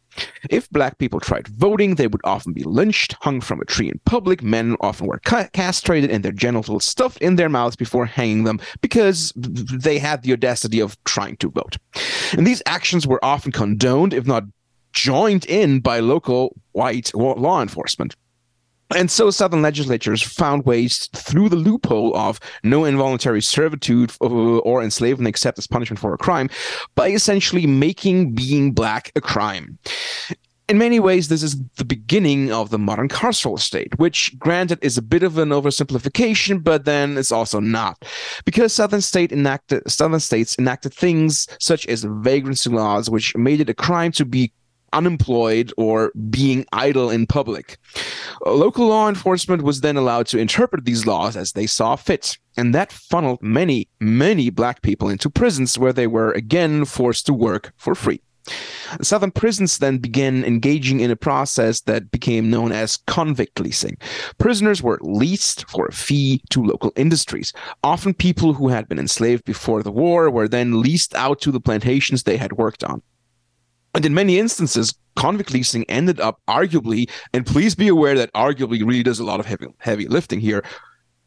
[0.51, 4.01] If black people tried voting, they would often be lynched, hung from a tree in
[4.05, 4.43] public.
[4.43, 9.33] Men often were castrated and their genitals stuffed in their mouths before hanging them because
[9.37, 11.77] they had the audacity of trying to vote.
[12.33, 14.45] And these actions were often condoned, if not
[14.93, 18.17] joined in, by local white law enforcement.
[18.97, 24.83] And so Southern legislatures found ways through the loophole of no involuntary servitude uh, or
[24.83, 26.49] enslavement except as punishment for a crime
[26.95, 29.79] by essentially making being black a crime.
[30.69, 34.99] In many ways, this is the beginning of the modern carceral state, which, granted, is
[34.99, 38.05] a bit of an oversimplification, but then it's also not,
[38.45, 43.71] because Southern state enacted Southern states enacted things such as vagrancy laws, which made it
[43.71, 44.53] a crime to be
[44.93, 47.79] unemployed or being idle in public.
[48.45, 52.75] Local law enforcement was then allowed to interpret these laws as they saw fit, and
[52.75, 57.73] that funneled many, many black people into prisons where they were again forced to work
[57.77, 58.21] for free.
[59.03, 63.97] Southern prisons then began engaging in a process that became known as convict leasing.
[64.39, 67.53] Prisoners were leased for a fee to local industries.
[67.85, 71.61] Often people who had been enslaved before the war were then leased out to the
[71.61, 73.03] plantations they had worked on.
[73.99, 78.87] And in many instances, convict leasing ended up arguably, and please be aware that arguably
[78.87, 80.63] really does a lot of heavy, heavy lifting here,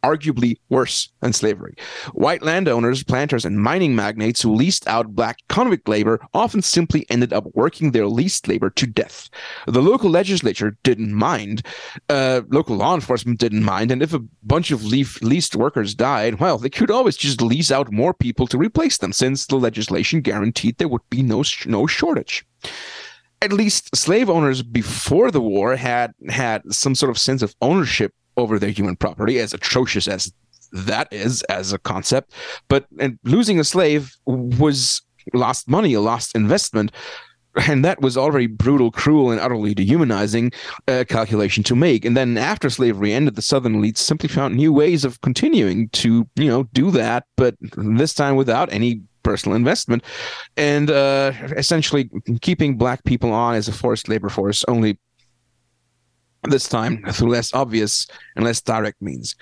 [0.04, 1.76] arguably worse than slavery.
[2.14, 7.34] White landowners, planters, and mining magnates who leased out black convict labor often simply ended
[7.34, 9.30] up working their leased labor to death.
[9.68, 11.66] The local legislature didn't mind,
[12.08, 16.40] uh, local law enforcement didn't mind, and if a bunch of leaf- leased workers died,
[16.40, 20.22] well, they could always just lease out more people to replace them, since the legislation
[20.22, 22.46] guaranteed there would be no sh- no shortage
[23.42, 28.14] at least slave owners before the war had had some sort of sense of ownership
[28.38, 30.32] over their human property, as atrocious as
[30.72, 32.34] that is as a concept.
[32.68, 35.02] But and losing a slave was
[35.34, 36.92] lost money, a lost investment.
[37.68, 40.54] And that was already brutal, cruel, and utterly dehumanizing
[40.88, 42.06] uh, calculation to make.
[42.06, 46.26] And then after slavery ended, the Southern elites simply found new ways of continuing to,
[46.36, 50.04] you know, do that, but this time without any personal investment,
[50.58, 52.10] and uh, essentially
[52.42, 54.98] keeping black people on as a forced labor force only
[56.44, 59.36] this time through less obvious and less direct means.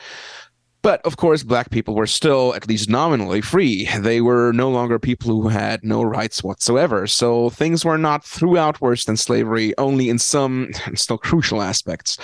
[0.82, 3.90] But of course, black people were still at least nominally free.
[4.00, 7.06] They were no longer people who had no rights whatsoever.
[7.06, 12.18] So things were not throughout worse than slavery, only in some still crucial aspects.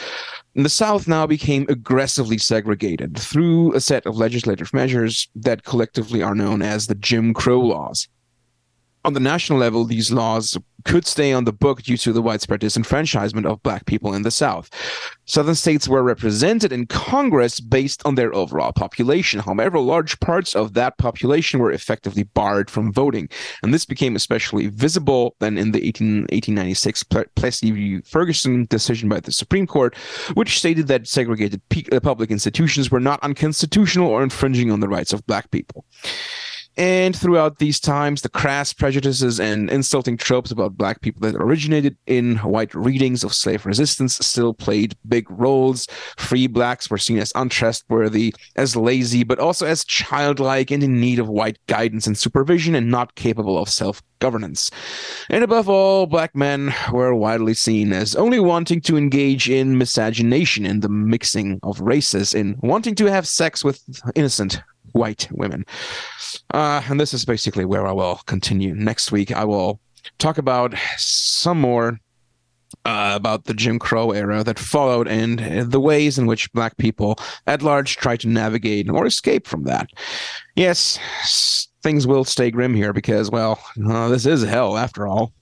[0.53, 6.35] The South now became aggressively segregated through a set of legislative measures that collectively are
[6.35, 8.07] known as the Jim Crow laws.
[9.05, 12.61] On the national level, these laws could stay on the book due to the widespread
[12.61, 14.69] disenfranchisement of black people in the South.
[15.25, 19.39] Southern states were represented in Congress based on their overall population.
[19.39, 23.29] However, large parts of that population were effectively barred from voting.
[23.63, 27.03] And this became especially visible then in the 18, 1896
[27.35, 28.01] Plessy v.
[28.01, 29.95] Ferguson decision by the Supreme Court,
[30.35, 31.61] which stated that segregated
[32.03, 35.83] public institutions were not unconstitutional or infringing on the rights of black people.
[36.77, 41.97] And throughout these times, the crass prejudices and insulting tropes about black people that originated
[42.05, 45.87] in white readings of slave resistance still played big roles.
[46.17, 51.19] Free blacks were seen as untrustworthy, as lazy, but also as childlike and in need
[51.19, 54.69] of white guidance and supervision and not capable of self governance.
[55.29, 60.65] And above all, black men were widely seen as only wanting to engage in miscegenation
[60.65, 63.81] in the mixing of races, in wanting to have sex with
[64.15, 64.61] innocent
[64.95, 65.65] white women.
[66.53, 68.73] Uh, and this is basically where I will continue.
[68.73, 69.79] Next week, I will
[70.17, 71.99] talk about some more
[72.85, 75.39] uh, about the Jim Crow era that followed and
[75.71, 77.17] the ways in which black people
[77.47, 79.89] at large try to navigate or escape from that.
[80.55, 80.99] Yes,
[81.83, 85.33] things will stay grim here because, well, uh, this is hell after all.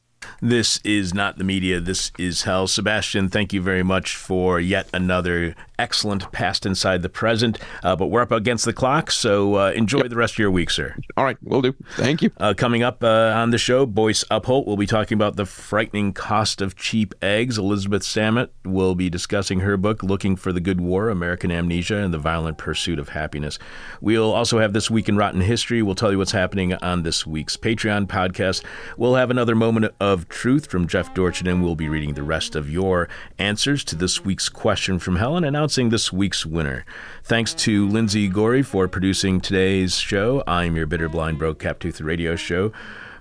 [0.43, 1.79] This is not the media.
[1.79, 2.67] This is hell.
[2.67, 7.57] Sebastian, thank you very much for yet another excellent past inside the present.
[7.81, 10.09] Uh, but we're up against the clock, so uh, enjoy yep.
[10.09, 10.95] the rest of your week, sir.
[11.15, 11.73] All right, we'll do.
[11.95, 12.31] Thank you.
[12.37, 16.11] Uh, coming up uh, on the show, Boyce Upholt will be talking about the frightening
[16.11, 17.57] cost of cheap eggs.
[17.57, 22.13] Elizabeth Samet will be discussing her book, Looking for the Good War American Amnesia and
[22.13, 23.59] the Violent Pursuit of Happiness.
[24.01, 25.81] We'll also have This Week in Rotten History.
[25.81, 28.63] We'll tell you what's happening on this week's Patreon podcast.
[28.97, 32.55] We'll have another moment of truth from Jeff Dorchen, and we'll be reading the rest
[32.55, 33.07] of your
[33.37, 36.85] answers to this week's question from Helen, announcing this week's winner.
[37.23, 40.43] Thanks to Lindsay Gorey for producing today's show.
[40.47, 42.73] I'm your bitter, blind, broke, cap-toothed radio show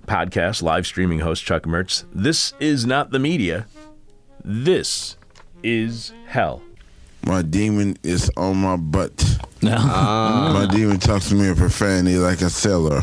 [0.07, 2.05] podcast live streaming host Chuck Mertz.
[2.13, 3.67] This is not the media.
[4.45, 5.17] This
[5.63, 6.61] is hell.
[7.25, 9.39] My demon is on my butt.
[9.61, 9.77] No.
[9.79, 10.67] Ah.
[10.67, 13.03] My demon talks to me in profanity like a sailor